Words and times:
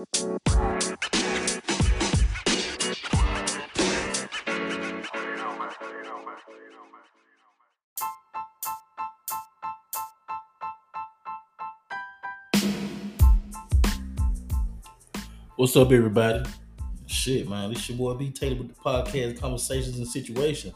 What's 0.00 0.16
up, 15.76 15.92
everybody? 15.92 16.48
Shit, 17.04 17.46
man, 17.46 17.68
this 17.70 17.86
your 17.90 17.98
boy 17.98 18.14
B 18.14 18.30
Taylor 18.30 18.56
with 18.56 18.68
the 18.68 18.74
podcast 18.74 19.38
conversations 19.38 19.98
and 19.98 20.08
situations. 20.08 20.72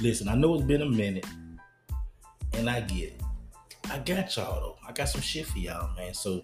Listen, 0.00 0.26
I 0.26 0.34
know 0.34 0.54
it's 0.54 0.64
been 0.64 0.82
a 0.82 0.86
minute, 0.86 1.26
and 2.54 2.68
I 2.68 2.80
get 2.80 3.12
it. 3.12 3.22
I 3.88 3.98
got 4.00 4.36
y'all 4.36 4.60
though. 4.60 4.76
I 4.84 4.90
got 4.90 5.08
some 5.08 5.20
shit 5.20 5.46
for 5.46 5.58
y'all, 5.58 5.94
man. 5.94 6.12
So 6.12 6.42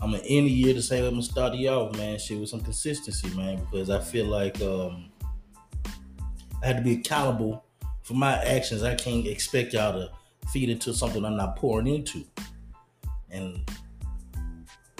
I'm 0.00 0.10
gonna 0.10 0.22
end 0.24 0.46
the 0.46 0.50
year 0.50 0.74
to 0.74 0.82
say 0.82 1.00
gonna 1.00 1.22
start 1.22 1.54
y'all, 1.54 1.92
man. 1.92 2.18
Shit 2.18 2.40
with 2.40 2.48
some 2.48 2.60
consistency, 2.60 3.28
man, 3.36 3.64
because 3.64 3.90
I 3.90 4.00
feel 4.00 4.26
like 4.26 4.60
um 4.60 5.10
I 6.62 6.66
had 6.66 6.76
to 6.76 6.82
be 6.82 6.94
accountable 6.94 7.64
for 8.02 8.14
my 8.14 8.34
actions. 8.42 8.82
I 8.82 8.94
can't 8.94 9.26
expect 9.26 9.72
y'all 9.72 9.92
to 9.92 10.10
feed 10.50 10.68
into 10.70 10.92
something 10.92 11.24
I'm 11.24 11.36
not 11.36 11.56
pouring 11.56 11.86
into, 11.86 12.24
and 13.30 13.68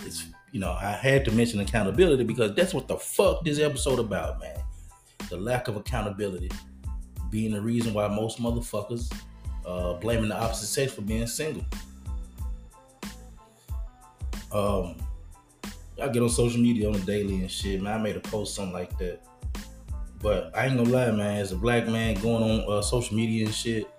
it's 0.03 0.27
you 0.55 0.61
know, 0.61 0.71
I 0.71 0.93
had 0.93 1.25
to 1.25 1.33
mention 1.33 1.59
accountability 1.59 2.23
because 2.23 2.55
that's 2.55 2.73
what 2.73 2.87
the 2.87 2.97
fuck 2.97 3.45
this 3.45 3.59
episode 3.59 3.99
about, 3.99 4.39
man. 4.39 4.57
The 5.29 5.37
lack 5.37 5.67
of 5.67 5.75
accountability 5.75 6.49
being 7.29 7.53
the 7.53 7.61
reason 7.61 7.93
why 7.93 8.07
most 8.07 8.41
motherfuckers 8.41 9.13
uh, 9.67 9.95
blaming 9.95 10.29
the 10.29 10.37
opposite 10.37 10.69
sex 10.69 10.93
for 10.93 11.01
being 11.01 11.27
single. 11.27 11.65
Um, 14.55 14.95
I 16.01 16.09
get 16.09 16.23
on 16.23 16.29
social 16.29 16.61
media 16.61 16.89
on 16.89 16.95
a 16.95 17.01
daily 17.01 17.41
and 17.41 17.51
shit, 17.51 17.83
man. 17.83 17.99
I 17.99 18.03
made 18.03 18.17
a 18.17 18.21
post 18.21 18.55
something 18.55 18.73
like 18.73 18.97
that, 18.99 19.21
but 20.21 20.57
I 20.57 20.67
ain't 20.67 20.77
gonna 20.77 20.89
lie, 20.89 21.11
man. 21.11 21.39
As 21.39 21.51
a 21.51 21.57
black 21.57 21.89
man 21.89 22.15
going 22.21 22.43
on 22.43 22.73
uh, 22.73 22.81
social 22.81 23.17
media 23.17 23.47
and 23.47 23.55
shit 23.55 23.91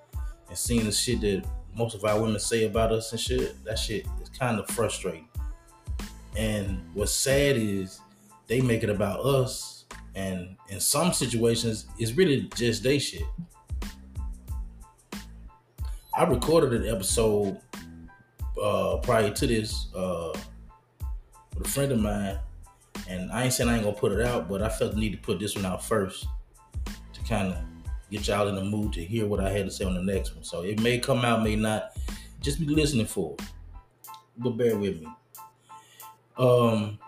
and 0.48 0.58
seeing 0.58 0.86
the 0.86 0.92
shit 0.94 1.20
that 1.22 1.46
most 1.76 1.94
of 1.94 2.06
our 2.06 2.22
women 2.22 2.40
say 2.40 2.66
about 2.66 2.94
us 2.94 3.12
and 3.12 3.20
shit, 3.20 3.64
that 3.66 3.78
shit 3.78 4.08
is 4.22 4.30
kind 4.30 4.58
of 4.58 4.68
frustrating. 4.70 5.28
And 6.38 6.82
what's 6.94 7.12
sad 7.12 7.58
is 7.58 8.00
they 8.48 8.62
make 8.62 8.84
it 8.84 8.90
about 8.90 9.26
us, 9.26 9.86
and 10.16 10.56
in 10.70 10.80
some 10.80 11.12
situations, 11.12 11.88
it's 12.00 12.14
really 12.14 12.50
just 12.56 12.82
they 12.82 13.00
shit. 13.00 13.24
I 16.18 16.24
recorded 16.24 16.82
an 16.82 16.96
episode 16.96 17.60
uh, 18.62 18.98
prior 18.98 19.32
to 19.32 19.48
this 19.48 19.88
uh, 19.96 20.34
with 21.58 21.68
a 21.68 21.70
friend 21.70 21.92
of 21.92 22.00
mine, 22.00 22.40
and 23.10 23.32
I 23.32 23.44
ain't 23.44 23.54
saying 23.54 23.70
I 23.70 23.76
ain't 23.76 23.84
gonna 23.84 23.96
put 23.96 24.12
it 24.12 24.22
out, 24.22 24.48
but 24.48 24.62
I 24.62 24.70
felt 24.70 24.94
the 24.94 25.00
need 25.00 25.12
to 25.12 25.18
put 25.18 25.40
this 25.40 25.56
one 25.56 25.66
out 25.66 25.84
first 25.84 26.28
to 26.86 27.24
kind 27.28 27.54
of 27.54 27.60
get 28.10 28.28
y'all 28.28 28.48
in 28.48 28.56
the 28.56 28.64
mood 28.64 28.94
to 28.94 29.04
hear 29.04 29.26
what 29.26 29.40
I 29.40 29.50
had 29.50 29.66
to 29.66 29.72
say 29.72 29.86
on 29.86 29.96
the 29.96 30.02
next 30.02 30.36
one. 30.36 30.44
So 30.44 30.62
it 30.62 30.80
may 30.82 31.00
come 31.00 31.26
out, 31.26 31.44
may 31.44 31.56
not. 31.56 31.92
Just 32.42 32.60
be 32.60 32.68
listening 32.68 33.08
for 33.08 33.34
it. 33.34 33.42
But 34.38 34.52
bear 34.52 34.78
with 34.78 35.02
me. 35.02 35.08
Um, 36.38 37.00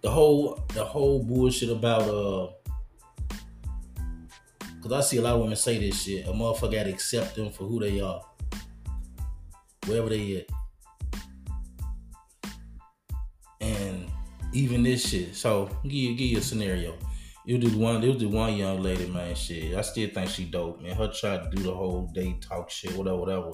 the 0.00 0.10
whole 0.10 0.58
the 0.74 0.84
whole 0.84 1.22
bullshit 1.22 1.70
about 1.70 2.02
uh 2.02 2.48
because 4.82 5.06
I 5.06 5.08
see 5.08 5.18
a 5.18 5.22
lot 5.22 5.34
of 5.34 5.40
women 5.42 5.54
say 5.54 5.78
this 5.78 6.02
shit. 6.02 6.26
A 6.26 6.30
motherfucker 6.32 6.72
gotta 6.72 6.90
accept 6.90 7.36
them 7.36 7.52
for 7.52 7.64
who 7.64 7.78
they 7.78 8.00
are. 8.00 8.20
Wherever 9.86 10.08
they 10.08 10.38
at. 10.38 10.46
And 13.60 14.10
even 14.52 14.82
this 14.82 15.08
shit. 15.08 15.36
So 15.36 15.68
give 15.84 15.92
you 15.92 16.16
give 16.16 16.26
you 16.26 16.38
a 16.38 16.42
scenario. 16.42 16.96
It 17.46 17.54
was 17.54 17.64
just 17.64 17.76
one. 17.76 18.02
It 18.02 18.08
was 18.08 18.16
just 18.16 18.32
one 18.32 18.56
young 18.56 18.82
lady, 18.82 19.06
man. 19.06 19.36
Shit, 19.36 19.76
I 19.76 19.82
still 19.82 20.08
think 20.10 20.28
she 20.28 20.46
dope, 20.46 20.82
man. 20.82 20.96
Her 20.96 21.08
try 21.08 21.38
to 21.38 21.48
do 21.50 21.62
the 21.62 21.74
whole 21.74 22.10
day 22.12 22.36
talk 22.40 22.68
shit, 22.68 22.96
whatever, 22.96 23.18
whatever. 23.18 23.50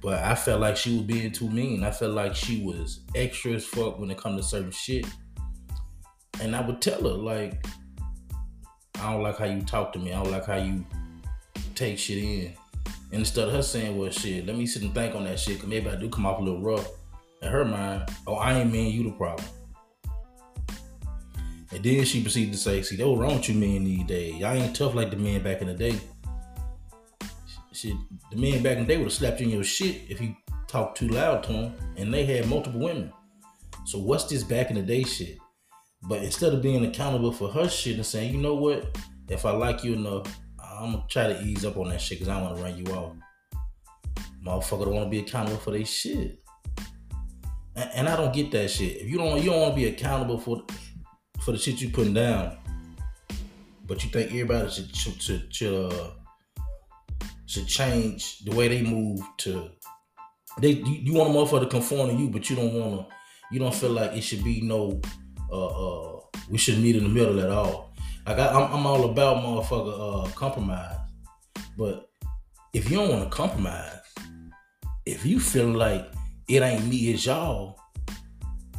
But 0.00 0.22
I 0.22 0.36
felt 0.36 0.60
like 0.60 0.76
she 0.76 0.94
was 0.94 1.02
being 1.02 1.32
too 1.32 1.50
mean. 1.50 1.82
I 1.82 1.90
felt 1.90 2.14
like 2.14 2.36
she 2.36 2.64
was 2.64 3.00
extra 3.16 3.52
as 3.52 3.66
fuck 3.66 3.98
when 3.98 4.10
it 4.12 4.18
come 4.18 4.36
to 4.36 4.42
certain 4.44 4.70
shit. 4.70 5.06
And 6.40 6.54
I 6.54 6.60
would 6.60 6.80
tell 6.80 7.02
her 7.02 7.08
like, 7.08 7.64
I 9.00 9.12
don't 9.12 9.22
like 9.22 9.38
how 9.38 9.44
you 9.44 9.62
talk 9.62 9.92
to 9.92 9.98
me. 9.98 10.12
I 10.12 10.22
don't 10.22 10.32
like 10.32 10.46
how 10.46 10.56
you 10.56 10.84
take 11.74 11.98
shit 11.98 12.18
in. 12.18 12.52
And 13.12 13.20
instead 13.20 13.48
of 13.48 13.54
her 13.54 13.62
saying, 13.62 13.96
well, 13.96 14.10
shit, 14.10 14.46
let 14.46 14.56
me 14.56 14.66
sit 14.66 14.82
and 14.82 14.94
think 14.94 15.14
on 15.14 15.24
that 15.24 15.38
shit, 15.38 15.60
cause 15.60 15.68
maybe 15.68 15.88
I 15.88 15.96
do 15.96 16.08
come 16.08 16.26
off 16.26 16.40
a 16.40 16.42
little 16.42 16.60
rough. 16.60 16.88
In 17.42 17.48
her 17.48 17.64
mind, 17.64 18.08
oh, 18.26 18.34
I 18.34 18.54
ain't 18.54 18.72
mean 18.72 18.92
you 18.92 19.04
the 19.04 19.16
problem. 19.16 19.46
And 21.72 21.84
then 21.84 22.04
she 22.04 22.22
proceeded 22.22 22.52
to 22.52 22.58
say, 22.58 22.82
see, 22.82 22.96
that 22.96 23.06
was 23.06 23.18
wrong 23.18 23.36
with 23.36 23.48
you 23.48 23.54
men 23.54 23.84
these 23.84 24.06
days. 24.06 24.36
Y'all 24.36 24.54
ain't 24.54 24.74
tough 24.74 24.94
like 24.94 25.10
the 25.10 25.16
men 25.16 25.42
back 25.42 25.60
in 25.60 25.66
the 25.66 25.74
day. 25.74 26.00
Shit, 27.72 27.94
the 28.30 28.36
men 28.36 28.62
back 28.62 28.78
in 28.78 28.86
the 28.86 28.88
day 28.88 28.96
would 28.96 29.04
have 29.04 29.12
slapped 29.12 29.40
you 29.40 29.46
in 29.46 29.52
your 29.52 29.64
shit 29.64 30.02
if 30.08 30.20
you 30.20 30.34
talked 30.66 30.96
too 30.96 31.08
loud 31.08 31.42
to 31.44 31.52
them. 31.52 31.74
And 31.96 32.12
they 32.12 32.24
had 32.24 32.48
multiple 32.48 32.80
women. 32.80 33.12
So 33.84 33.98
what's 33.98 34.24
this 34.24 34.42
back 34.42 34.70
in 34.70 34.76
the 34.76 34.82
day 34.82 35.04
shit? 35.04 35.38
But 36.02 36.22
instead 36.22 36.52
of 36.52 36.62
being 36.62 36.84
accountable 36.84 37.32
for 37.32 37.48
her 37.48 37.68
shit 37.68 37.96
and 37.96 38.06
saying, 38.06 38.32
you 38.32 38.40
know 38.40 38.54
what, 38.54 38.96
if 39.28 39.44
I 39.44 39.50
like 39.50 39.82
you 39.82 39.94
enough, 39.94 40.38
I'm 40.62 40.92
gonna 40.92 41.04
try 41.08 41.26
to 41.28 41.42
ease 41.42 41.64
up 41.64 41.76
on 41.76 41.88
that 41.88 42.00
shit 42.00 42.18
because 42.18 42.28
I 42.28 42.40
want 42.40 42.56
to 42.56 42.62
run 42.62 42.76
you 42.76 42.84
off. 42.92 43.14
Motherfucker 44.44 44.84
don't 44.84 44.94
want 44.94 45.06
to 45.06 45.10
be 45.10 45.20
accountable 45.20 45.58
for 45.58 45.72
their 45.72 45.84
shit, 45.84 46.38
and, 47.74 48.08
I 48.08 48.16
don't 48.16 48.32
get 48.32 48.50
that 48.52 48.70
shit. 48.70 49.02
If 49.02 49.08
you 49.08 49.18
don't, 49.18 49.42
you 49.42 49.50
don't 49.50 49.60
want 49.60 49.74
to 49.74 49.80
be 49.80 49.86
accountable 49.86 50.38
for 50.38 50.62
for 51.42 51.52
the 51.52 51.58
shit 51.58 51.80
you 51.80 51.90
putting 51.90 52.14
down, 52.14 52.56
but 53.86 54.04
you 54.04 54.10
think 54.10 54.30
everybody 54.30 54.70
should 54.70 54.94
should 54.94 55.20
should, 55.20 55.54
should, 55.54 55.92
uh, 55.92 56.10
should 57.46 57.66
change 57.66 58.40
the 58.40 58.54
way 58.54 58.68
they 58.68 58.82
move 58.82 59.20
to. 59.38 59.70
They 60.60 60.70
you, 60.70 60.84
you 60.84 61.14
want 61.14 61.30
a 61.30 61.32
motherfucker 61.32 61.60
to 61.62 61.66
conform 61.66 62.10
to 62.10 62.14
you, 62.14 62.28
but 62.28 62.48
you 62.48 62.56
don't 62.56 62.72
want 62.72 63.08
to. 63.08 63.14
You 63.50 63.60
don't 63.60 63.74
feel 63.74 63.90
like 63.90 64.12
it 64.12 64.22
should 64.22 64.44
be 64.44 64.60
no 64.60 65.00
uh, 65.50 65.66
uh, 65.66 66.20
we 66.50 66.58
shouldn't 66.58 66.82
meet 66.82 66.96
in 66.96 67.04
the 67.04 67.08
middle 67.08 67.40
at 67.40 67.50
all. 67.50 67.92
Like 68.26 68.38
I, 68.38 68.48
am 68.48 68.72
I'm 68.72 68.86
all 68.86 69.04
about 69.04 69.36
motherfucker 69.36 70.26
uh, 70.26 70.30
compromise, 70.32 70.96
but 71.76 72.08
if 72.72 72.90
you 72.90 72.96
don't 72.96 73.08
want 73.08 73.24
to 73.24 73.30
compromise, 73.30 74.00
if 75.04 75.24
you 75.24 75.38
feel 75.38 75.68
like 75.68 76.10
it 76.48 76.62
ain't 76.62 76.86
me, 76.86 77.10
it's 77.10 77.24
y'all, 77.24 77.78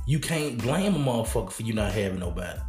you 0.05 0.19
can't 0.19 0.61
blame 0.61 0.95
a 0.95 0.99
motherfucker 0.99 1.51
for 1.51 1.63
you 1.63 1.73
not 1.73 1.91
having 1.91 2.19
nobody. 2.19 2.59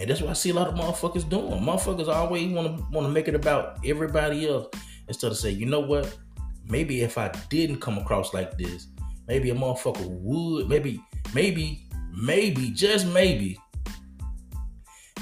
And 0.00 0.08
that's 0.08 0.20
what 0.20 0.30
I 0.30 0.34
see 0.34 0.50
a 0.50 0.54
lot 0.54 0.68
of 0.68 0.74
motherfuckers 0.74 1.28
doing. 1.28 1.60
Motherfuckers 1.60 2.08
always 2.08 2.52
want 2.52 2.78
to 2.78 2.84
want 2.92 3.06
to 3.06 3.12
make 3.12 3.26
it 3.26 3.34
about 3.34 3.78
everybody 3.84 4.48
else 4.48 4.68
instead 5.08 5.32
of 5.32 5.38
say, 5.38 5.50
you 5.50 5.66
know 5.66 5.80
what? 5.80 6.16
Maybe 6.68 7.00
if 7.02 7.18
I 7.18 7.28
didn't 7.48 7.80
come 7.80 7.98
across 7.98 8.32
like 8.32 8.56
this, 8.56 8.86
maybe 9.26 9.50
a 9.50 9.54
motherfucker 9.54 10.06
would. 10.08 10.68
Maybe, 10.68 11.02
maybe 11.34 11.87
maybe, 12.20 12.70
just 12.70 13.06
maybe, 13.06 13.58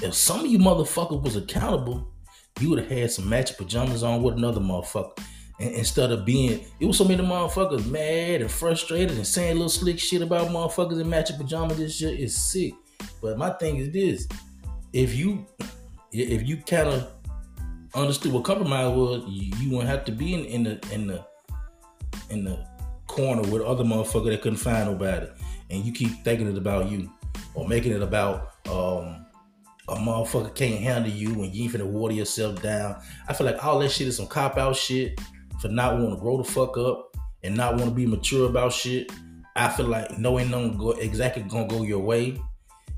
if 0.01 0.13
some 0.13 0.41
of 0.41 0.47
you 0.47 0.59
motherfuckers 0.59 1.21
was 1.21 1.35
accountable, 1.35 2.11
you 2.59 2.69
would 2.69 2.79
have 2.79 2.89
had 2.89 3.11
some 3.11 3.29
matching 3.29 3.57
pajamas 3.57 4.03
on 4.03 4.23
with 4.23 4.35
another 4.35 4.61
motherfucker. 4.61 5.17
And 5.59 5.73
instead 5.73 6.11
of 6.11 6.25
being, 6.25 6.65
it 6.79 6.85
was 6.85 6.97
so 6.97 7.03
many 7.03 7.23
motherfuckers 7.23 7.89
mad 7.89 8.41
and 8.41 8.51
frustrated 8.51 9.17
and 9.17 9.25
saying 9.25 9.55
little 9.55 9.69
slick 9.69 9.99
shit 9.99 10.21
about 10.21 10.49
motherfuckers 10.49 11.01
in 11.01 11.09
matching 11.09 11.37
pajamas. 11.37 11.77
This 11.77 11.97
shit 11.97 12.19
is 12.19 12.37
sick. 12.37 12.73
But 13.21 13.37
my 13.37 13.49
thing 13.51 13.77
is 13.77 13.91
this: 13.91 14.27
if 14.93 15.15
you, 15.15 15.45
if 16.11 16.47
you 16.47 16.57
kind 16.57 16.89
of 16.89 17.11
understood 17.95 18.33
what 18.33 18.43
compromise 18.43 18.95
was, 18.95 19.23
you, 19.27 19.71
wouldn't 19.71 19.89
have 19.89 20.05
to 20.05 20.11
be 20.11 20.35
in, 20.35 20.45
in 20.45 20.63
the 20.63 20.89
in 20.93 21.07
the 21.07 21.25
in 22.29 22.43
the 22.43 22.63
corner 23.07 23.41
with 23.49 23.63
other 23.63 23.83
motherfucker 23.83 24.29
that 24.29 24.41
couldn't 24.41 24.57
find 24.57 24.91
nobody 24.91 25.27
and 25.69 25.83
you 25.83 25.91
keep 25.91 26.23
thinking 26.23 26.47
it 26.47 26.57
about 26.57 26.89
you 26.89 27.11
or 27.53 27.67
making 27.67 27.91
it 27.91 28.01
about 28.01 28.53
um, 28.69 29.25
a 29.89 29.95
motherfucker 29.95 30.53
can't 30.53 30.81
handle 30.81 31.11
you 31.11 31.43
and 31.43 31.53
you 31.53 31.63
ain't 31.63 31.73
finna 31.73 31.85
water 31.85 32.13
yourself 32.13 32.61
down. 32.61 33.01
I 33.27 33.33
feel 33.33 33.45
like 33.45 33.63
all 33.63 33.79
that 33.79 33.91
shit 33.91 34.07
is 34.07 34.17
some 34.17 34.27
cop 34.27 34.57
out 34.57 34.75
shit 34.75 35.19
for 35.61 35.69
not 35.69 35.95
wanting 35.95 36.15
to 36.15 36.21
grow 36.21 36.37
the 36.37 36.43
fuck 36.43 36.77
up 36.77 37.15
and 37.43 37.55
not 37.55 37.75
want 37.75 37.85
to 37.85 37.91
be 37.91 38.05
mature 38.05 38.49
about 38.49 38.73
shit. 38.73 39.11
I 39.55 39.69
feel 39.69 39.87
like 39.87 40.17
no 40.19 40.39
ain't 40.39 40.51
nothing 40.51 40.77
go 40.77 40.91
exactly 40.91 41.43
gonna 41.43 41.67
go 41.67 41.83
your 41.83 41.99
way. 41.99 42.39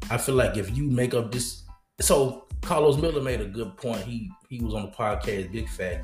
I 0.10 0.18
feel 0.18 0.36
like 0.36 0.58
if 0.58 0.76
you 0.76 0.90
make 0.90 1.14
up 1.14 1.32
this, 1.32 1.64
so 2.02 2.48
Carlos 2.62 2.98
Miller 2.98 3.22
made 3.22 3.40
a 3.40 3.46
good 3.46 3.78
point. 3.78 4.02
He 4.02 4.30
he 4.50 4.60
was 4.60 4.74
on 4.74 4.84
the 4.84 4.92
podcast 4.92 5.52
Big 5.52 5.70
Fat, 5.70 6.04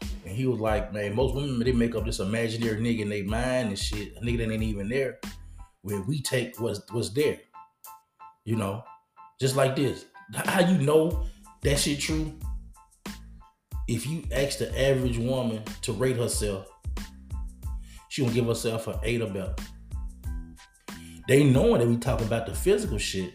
and 0.00 0.36
he 0.36 0.46
was 0.46 0.60
like, 0.60 0.92
man, 0.92 1.16
most 1.16 1.34
women 1.34 1.58
they 1.58 1.72
make 1.72 1.96
up 1.96 2.04
this 2.04 2.20
imaginary 2.20 2.76
nigga 2.80 3.00
in 3.00 3.08
their 3.08 3.24
mind 3.24 3.70
and 3.70 3.78
shit, 3.78 4.16
a 4.16 4.20
nigga 4.20 4.38
that 4.38 4.52
ain't 4.52 4.62
even 4.62 4.88
there 4.88 5.18
where 5.86 6.02
we 6.02 6.20
take 6.20 6.60
what's 6.60 6.80
what's 6.92 7.10
there. 7.10 7.38
You 8.44 8.56
know, 8.56 8.82
just 9.40 9.56
like 9.56 9.76
this. 9.76 10.04
How 10.34 10.60
you 10.60 10.78
know 10.78 11.24
that 11.62 11.78
shit 11.78 12.00
true? 12.00 12.32
if 13.88 14.06
you 14.06 14.24
ask 14.32 14.58
the 14.58 14.80
average 14.80 15.18
woman 15.18 15.62
to 15.82 15.92
rate 15.92 16.16
herself, 16.16 16.66
she 18.08 18.22
gonna 18.22 18.34
give 18.34 18.46
herself 18.46 18.88
an 18.88 18.98
eight 19.02 19.22
or 19.22 19.28
better. 19.28 19.54
They 21.28 21.44
knowing 21.44 21.80
that 21.80 21.88
we 21.88 21.96
talk 21.96 22.20
about 22.20 22.46
the 22.46 22.54
physical 22.54 22.98
shit, 22.98 23.34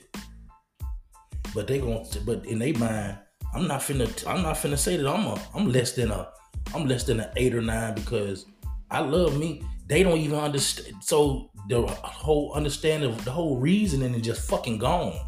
but 1.54 1.68
they 1.68 1.80
gonna 1.80 2.04
but 2.26 2.46
in 2.46 2.60
their 2.60 2.78
mind, 2.78 3.18
I'm 3.54 3.68
not 3.68 3.82
finna 3.82 4.08
I'm 4.28 4.44
not 4.44 4.56
finna 4.58 4.78
say 4.78 4.98
that 4.98 5.08
I'm 5.08 5.26
a 5.26 5.42
I'm 5.56 5.72
less 5.72 5.94
than 5.94 6.12
a 6.12 6.30
I'm 6.74 6.86
less 6.88 7.04
than 7.04 7.20
an 7.20 7.32
eight 7.38 7.56
or 7.56 7.62
nine 7.62 7.96
because 7.96 8.46
I 8.90 9.00
love 9.00 9.38
me. 9.38 9.64
They 9.92 10.04
don't 10.04 10.20
even 10.20 10.40
understand. 10.40 11.04
So 11.04 11.52
the 11.68 11.82
whole 11.86 12.54
understanding 12.54 13.14
the 13.26 13.32
whole 13.32 13.58
reasoning 13.58 14.16
is 14.16 14.22
just 14.22 14.50
fucking 14.50 14.78
gone. 14.78 15.20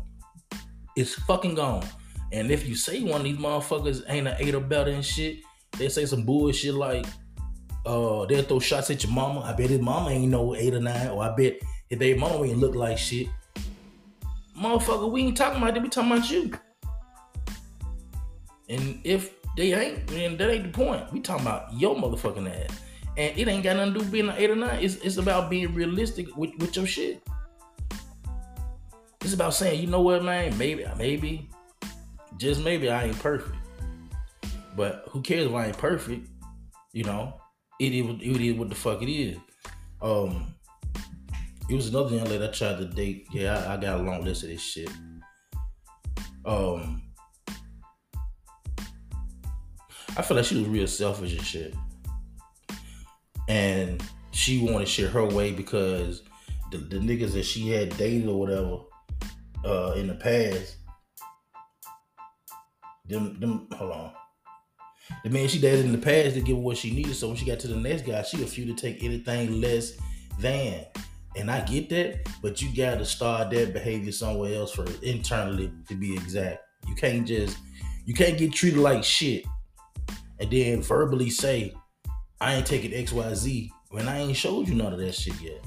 It's 0.95 1.15
fucking 1.15 1.56
gone. 1.56 1.86
And 2.31 2.50
if 2.50 2.65
you 2.65 2.74
say 2.74 3.04
one 3.04 3.19
of 3.19 3.24
these 3.25 3.36
motherfuckers 3.36 4.04
ain't 4.07 4.25
an 4.25 4.38
eight 4.39 4.56
or 4.56 4.62
better 4.62 4.89
and 4.89 5.04
shit, 5.04 5.39
they 5.77 5.89
say 5.89 6.06
some 6.06 6.24
bullshit 6.24 6.75
like, 6.75 7.06
uh, 7.86 8.25
they'll 8.25 8.44
throw 8.44 8.60
shots 8.60 8.89
at 8.89 9.04
your 9.04 9.12
mama. 9.12 9.42
I 9.42 9.51
bet 9.51 9.69
his 9.69 9.81
mama 9.81 10.12
ain't 10.12 10.31
no 10.31 10.56
eight 10.56 10.74
or 10.74 10.80
nine, 10.80 11.10
or 11.10 11.21
I 11.24 11.36
bet 11.36 11.60
if 11.89 12.00
they 12.00 12.13
mama 12.13 12.45
ain't 12.45 12.60
look 12.60 12.74
like 12.74 12.98
shit. 12.98 13.27
Motherfucker, 14.57 15.12
we 15.12 15.24
ain't 15.24 15.36
talking 15.36 15.62
about 15.62 15.74
that, 15.74 15.83
we 15.83 15.89
talking 15.89 16.10
about 16.13 16.31
you. 16.31 16.54
And 18.69 19.01
if 19.04 19.33
they 19.57 19.74
ain't, 19.74 20.07
then 20.07 20.38
that 20.38 20.50
ain't 20.50 20.63
the 20.63 20.69
point. 20.69 21.12
We 21.12 21.19
talking 21.19 21.45
about 21.45 21.74
your 21.74 21.98
motherfucking 21.98 22.50
ass. 22.50 22.80
And 23.15 23.38
it 23.38 23.48
ain't 23.48 23.63
got 23.63 23.75
nothing 23.75 23.94
to 23.94 24.00
do 24.00 24.04
with 24.06 24.12
being 24.12 24.30
an 24.30 24.36
eight 24.38 24.50
or 24.50 24.56
nine. 24.56 24.80
It's, 24.81 24.95
it's 24.95 25.18
about 25.18 25.50
being 25.50 25.74
realistic 25.74 26.36
with, 26.36 26.51
with 26.57 26.75
your 26.75 26.88
shit. 26.88 27.21
It's 29.21 29.33
about 29.33 29.54
saying, 29.54 29.80
you 29.80 29.88
know 29.88 30.01
what, 30.01 30.24
man, 30.24 30.57
maybe, 30.57 30.86
maybe, 30.98 31.50
just 32.38 32.62
maybe 32.62 32.89
I 32.89 33.06
ain't 33.06 33.19
perfect. 33.19 33.56
But 34.75 35.06
who 35.10 35.21
cares 35.21 35.45
if 35.45 35.54
I 35.54 35.68
ain't 35.68 35.77
perfect? 35.77 36.27
You 36.92 37.04
know, 37.04 37.39
it 37.80 37.94
is, 37.94 38.06
it 38.21 38.42
is 38.42 38.56
what 38.56 38.69
the 38.69 38.75
fuck 38.75 39.01
it 39.01 39.12
is. 39.12 39.38
Um, 40.01 40.56
it 41.69 41.75
was 41.75 41.88
another 41.88 42.15
young 42.15 42.25
lady 42.25 42.44
I 42.44 42.48
tried 42.48 42.80
to 42.80 42.86
date. 42.86 43.27
Yeah, 43.31 43.63
I, 43.68 43.75
I 43.75 43.77
got 43.77 44.00
a 44.00 44.04
long 44.04 44.25
list 44.25 44.44
of 44.44 44.50
this 44.50 44.62
shit. 44.62 44.89
Um, 46.45 47.01
I 50.18 50.21
feel 50.21 50.38
like 50.38 50.45
she 50.45 50.57
was 50.57 50.68
real 50.68 50.88
selfish 50.88 51.33
and 51.33 51.45
shit. 51.45 51.74
And 53.48 54.04
she 54.31 54.60
wanted 54.60 54.88
shit 54.88 55.12
her 55.12 55.25
way 55.25 55.51
because 55.51 56.24
the, 56.72 56.78
the 56.78 56.98
niggas 56.98 57.34
that 57.34 57.44
she 57.44 57.69
had 57.69 57.95
dated 57.98 58.28
or 58.28 58.40
whatever 58.40 58.78
uh, 59.66 59.94
in 59.94 60.07
the 60.07 60.16
past, 60.16 60.78
them 63.07 63.40
them 63.40 63.68
hold 63.75 63.92
on. 63.92 64.12
The 65.24 65.30
man 65.30 65.48
she 65.48 65.60
dated 65.60 65.86
in 65.86 65.92
the 65.92 65.98
past 65.98 66.36
didn't 66.36 66.45
give 66.45 66.56
her 66.56 66.62
what 66.62 66.78
she 66.78 66.92
needed, 66.92 67.16
so 67.16 67.28
when 67.28 67.38
she 67.38 67.45
got 67.45 67.60
to 67.60 67.68
the 67.68 67.75
next 67.75 68.04
guy, 68.04 68.22
she 68.24 68.38
refused 68.38 68.75
to 68.75 68.81
take 68.81 69.04
anything 69.04 69.60
less 69.62 69.94
than. 70.39 70.86
And 71.36 71.50
I 71.50 71.62
get 71.62 71.89
that, 71.89 72.30
but 72.42 72.62
you 72.62 72.75
gotta 72.75 73.06
start 73.06 73.50
that 73.51 73.74
behavior 73.74 74.12
somewhere 74.12 74.56
else 74.56 74.72
for 74.72 74.86
internally 75.01 75.72
to 75.88 75.96
be 75.96 76.13
exact. 76.13 76.62
You 76.88 76.96
can't 76.96 77.28
just 77.28 77.57
you 78.06 78.13
can't 78.13 78.38
get 78.38 78.54
treated 78.54 78.80
like 78.80 79.04
shit 79.04 79.46
and 80.39 80.51
then 80.51 80.81
verbally 80.81 81.30
say, 81.30 81.74
I 82.44 82.56
ain't 82.56 82.66
taking 82.66 82.92
XYZ 82.92 83.72
when 83.92 84.10
I 84.10 84.19
ain't 84.19 84.36
showed 84.36 84.68
you 84.68 84.75
none 84.75 84.92
of 84.92 85.00
that 85.00 85.16
shit 85.16 85.40
yet. 85.40 85.63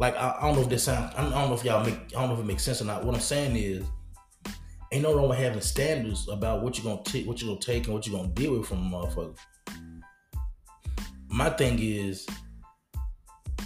Like 0.00 0.16
I, 0.16 0.36
I 0.36 0.42
don't 0.42 0.56
know 0.56 0.62
if 0.62 0.68
that 0.68 0.80
sounds 0.80 1.14
I 1.16 1.22
don't 1.22 1.30
know 1.30 1.54
if 1.54 1.64
y'all 1.64 1.84
make 1.84 1.94
I 1.94 2.20
don't 2.20 2.28
know 2.28 2.34
if 2.34 2.40
it 2.40 2.46
makes 2.46 2.64
sense 2.64 2.82
or 2.82 2.86
not. 2.86 3.04
What 3.04 3.14
I'm 3.14 3.20
saying 3.20 3.54
is 3.54 3.84
ain't 4.90 5.04
no 5.04 5.14
wrong 5.14 5.28
with 5.28 5.38
having 5.38 5.60
standards 5.60 6.28
about 6.28 6.64
what 6.64 6.76
you're 6.76 6.92
gonna 6.92 7.04
take 7.04 7.24
what 7.24 7.40
you're 7.40 7.50
gonna 7.50 7.60
take 7.60 7.84
and 7.84 7.94
what 7.94 8.04
you're 8.04 8.18
gonna 8.18 8.32
deal 8.32 8.58
with 8.58 8.66
from 8.66 8.78
a 8.78 8.96
motherfucker. 8.96 9.36
My 11.28 11.50
thing 11.50 11.78
is 11.80 12.26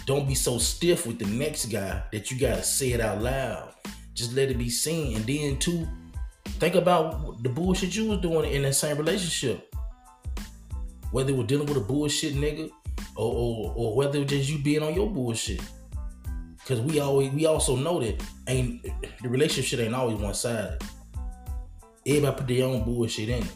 don't 0.05 0.27
be 0.27 0.35
so 0.35 0.59
stiff 0.59 1.07
with 1.07 1.17
the 1.17 1.25
next 1.25 1.65
guy 1.65 2.03
that 2.11 2.29
you 2.29 2.39
gotta 2.39 2.61
say 2.61 2.91
it 2.91 3.01
out 3.01 3.19
loud. 3.19 3.73
Just 4.13 4.33
let 4.33 4.51
it 4.51 4.59
be 4.59 4.69
seen. 4.69 5.15
And 5.15 5.25
then 5.25 5.57
too, 5.57 5.87
think 6.59 6.75
about 6.75 7.41
the 7.41 7.49
bullshit 7.49 7.95
you 7.95 8.09
was 8.09 8.19
doing 8.19 8.51
in 8.53 8.61
that 8.61 8.75
same 8.75 8.95
relationship. 8.95 9.70
Whether 11.11 11.31
it 11.31 11.37
was 11.37 11.47
dealing 11.47 11.67
with 11.67 11.77
a 11.77 11.81
bullshit 11.81 12.35
nigga 12.35 12.69
or, 13.15 13.33
or, 13.33 13.73
or 13.75 13.95
whether 13.95 14.17
it 14.17 14.21
was 14.21 14.31
just 14.31 14.49
you 14.49 14.59
being 14.59 14.83
on 14.83 14.93
your 14.93 15.09
bullshit. 15.09 15.61
Cause 16.65 16.79
we 16.79 16.99
always 16.99 17.31
we 17.31 17.45
also 17.47 17.75
know 17.75 17.99
that 17.99 18.23
ain't 18.47 18.83
the 19.21 19.27
relationship 19.27 19.79
ain't 19.79 19.95
always 19.95 20.17
one 20.17 20.33
sided. 20.33 20.77
Everybody 22.05 22.37
put 22.37 22.47
their 22.47 22.65
own 22.65 22.83
bullshit 22.83 23.29
in 23.29 23.43
it. 23.43 23.51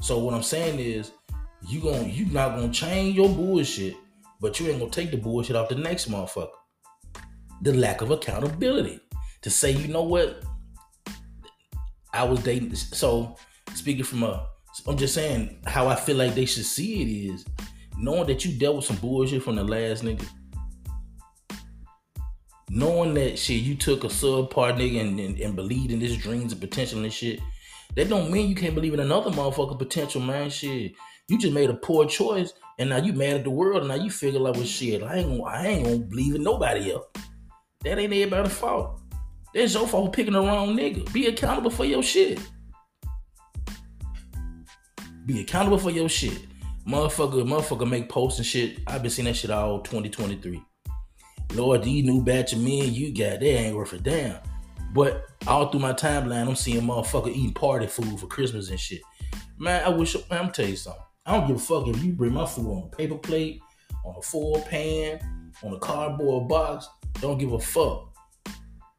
So 0.00 0.18
what 0.18 0.34
I'm 0.34 0.42
saying 0.42 0.78
is 0.78 1.12
you 1.66 1.80
going 1.80 2.12
you 2.12 2.26
not 2.26 2.56
gonna 2.56 2.72
change 2.72 3.16
your 3.16 3.28
bullshit 3.28 3.96
but 4.42 4.58
you 4.58 4.66
ain't 4.66 4.80
gonna 4.80 4.90
take 4.90 5.12
the 5.12 5.16
bullshit 5.16 5.54
off 5.54 5.68
the 5.68 5.76
next 5.76 6.10
motherfucker. 6.10 6.50
The 7.62 7.72
lack 7.72 8.00
of 8.00 8.10
accountability 8.10 9.00
to 9.42 9.50
say, 9.50 9.70
you 9.70 9.86
know 9.86 10.02
what, 10.02 10.42
I 12.12 12.24
was 12.24 12.42
dating. 12.42 12.74
So 12.74 13.36
speaking 13.74 14.02
from 14.02 14.24
a, 14.24 14.48
I'm 14.86 14.96
just 14.96 15.14
saying 15.14 15.60
how 15.66 15.86
I 15.88 15.94
feel 15.94 16.16
like 16.16 16.34
they 16.34 16.46
should 16.46 16.64
see 16.64 17.02
it 17.02 17.32
is 17.32 17.44
knowing 17.98 18.26
that 18.26 18.44
you 18.44 18.58
dealt 18.58 18.76
with 18.76 18.84
some 18.86 18.96
bullshit 18.96 19.42
from 19.42 19.56
the 19.56 19.64
last 19.64 20.02
nigga. 20.02 20.26
Knowing 22.70 23.12
that 23.14 23.38
shit, 23.38 23.62
you 23.62 23.74
took 23.74 24.04
a 24.04 24.08
subpar 24.08 24.74
nigga 24.74 25.00
and, 25.00 25.20
and, 25.20 25.38
and 25.38 25.54
believed 25.54 25.90
in 25.90 26.00
his 26.00 26.16
dreams 26.16 26.52
and 26.52 26.60
potential 26.60 27.02
and 27.02 27.12
shit. 27.12 27.40
That 27.96 28.08
don't 28.08 28.30
mean 28.30 28.48
you 28.48 28.54
can't 28.54 28.74
believe 28.74 28.94
in 28.94 29.00
another 29.00 29.30
motherfucker 29.30 29.78
potential, 29.78 30.22
man. 30.22 30.48
Shit. 30.48 30.92
You 31.28 31.38
just 31.38 31.52
made 31.52 31.68
a 31.68 31.74
poor 31.74 32.06
choice 32.06 32.54
and 32.78 32.90
now 32.90 32.96
you 32.96 33.12
mad 33.12 33.36
at 33.36 33.44
the 33.44 33.50
world, 33.50 33.78
and 33.78 33.88
now 33.88 33.94
you 33.94 34.10
figure 34.10 34.40
like, 34.40 34.54
well, 34.54 34.64
shit, 34.64 35.02
I 35.02 35.18
ain't 35.18 35.28
gonna, 35.28 35.42
I 35.44 35.66
ain't 35.66 35.84
gonna 35.84 35.98
believe 35.98 36.34
in 36.34 36.42
nobody 36.42 36.92
else. 36.92 37.06
That 37.84 37.98
ain't 37.98 38.12
everybody's 38.12 38.54
fault. 38.54 39.00
That's 39.54 39.74
your 39.74 39.86
fault 39.86 40.06
for 40.06 40.10
picking 40.10 40.32
the 40.32 40.40
wrong 40.40 40.76
nigga. 40.76 41.12
Be 41.12 41.26
accountable 41.26 41.70
for 41.70 41.84
your 41.84 42.02
shit. 42.02 42.40
Be 45.26 45.40
accountable 45.40 45.78
for 45.78 45.90
your 45.90 46.08
shit. 46.08 46.46
Motherfucker, 46.86 47.44
motherfucker 47.46 47.88
make 47.88 48.08
posts 48.08 48.38
and 48.38 48.46
shit. 48.46 48.80
I've 48.86 49.02
been 49.02 49.10
seeing 49.10 49.26
that 49.26 49.36
shit 49.36 49.50
all 49.50 49.80
2023. 49.80 50.62
Lord, 51.54 51.84
these 51.84 52.04
new 52.04 52.24
batch 52.24 52.52
of 52.54 52.60
men 52.60 52.92
you 52.92 53.14
got, 53.14 53.40
they 53.40 53.50
ain't 53.50 53.76
worth 53.76 53.92
a 53.92 53.98
damn. 53.98 54.38
But 54.92 55.26
all 55.46 55.68
through 55.68 55.80
my 55.80 55.92
timeline, 55.92 56.48
I'm 56.48 56.56
seeing 56.56 56.82
motherfucker 56.82 57.28
eating 57.28 57.54
party 57.54 57.86
food 57.86 58.18
for 58.18 58.26
Christmas 58.26 58.70
and 58.70 58.80
shit. 58.80 59.00
Man, 59.58 59.82
I 59.84 59.88
wish, 59.90 60.14
man, 60.28 60.46
I'm 60.46 60.50
tell 60.50 60.66
you 60.66 60.76
something. 60.76 61.02
I 61.24 61.36
don't 61.36 61.46
give 61.46 61.56
a 61.56 61.58
fuck 61.60 61.86
if 61.86 62.02
you 62.02 62.12
bring 62.12 62.32
my 62.32 62.46
food 62.46 62.66
on 62.66 62.90
a 62.92 62.96
paper 62.96 63.16
plate, 63.16 63.60
on 64.04 64.16
a 64.18 64.22
foil 64.22 64.60
pan, 64.62 65.20
on 65.62 65.74
a 65.74 65.78
cardboard 65.78 66.48
box. 66.48 66.88
Don't 67.20 67.38
give 67.38 67.52
a 67.52 67.60
fuck. 67.60 68.08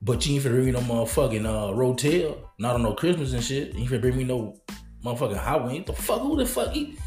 But 0.02 0.26
you 0.26 0.36
ain't 0.36 0.44
finna 0.44 0.52
bring 0.52 0.66
me 0.66 0.72
no 0.72 0.80
motherfucking 0.80 1.46
uh, 1.46 1.74
Rotel, 1.76 2.38
not 2.60 2.76
on 2.76 2.84
no 2.84 2.94
Christmas 2.94 3.34
and 3.34 3.44
shit. 3.44 3.74
You 3.74 3.82
ain't 3.82 3.90
finna 3.90 4.02
bring 4.02 4.18
me 4.18 4.24
no 4.24 4.56
motherfucking 5.04 5.42
Halloween. 5.42 5.84
The 5.86 5.94
fuck, 5.94 6.22
who 6.22 6.38
the 6.38 6.46
fuck 6.46 6.76
eat? 6.76 7.00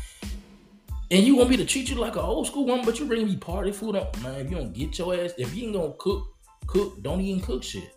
And 1.10 1.24
you 1.24 1.36
want 1.36 1.50
me 1.50 1.56
to 1.56 1.64
treat 1.64 1.88
you 1.88 1.96
like 1.96 2.16
an 2.16 2.22
old 2.22 2.48
school 2.48 2.66
woman, 2.66 2.84
but 2.84 2.98
you 2.98 3.06
bring 3.06 3.26
me 3.26 3.36
party 3.36 3.70
food 3.70 3.94
up, 3.94 4.20
man. 4.22 4.40
If 4.40 4.50
you 4.50 4.56
don't 4.56 4.72
get 4.72 4.98
your 4.98 5.14
ass, 5.14 5.32
if 5.38 5.54
you 5.54 5.66
ain't 5.66 5.74
gonna 5.74 5.92
cook, 5.98 6.26
cook, 6.66 7.02
don't 7.02 7.20
even 7.20 7.40
cook 7.42 7.62
shit. 7.62 7.94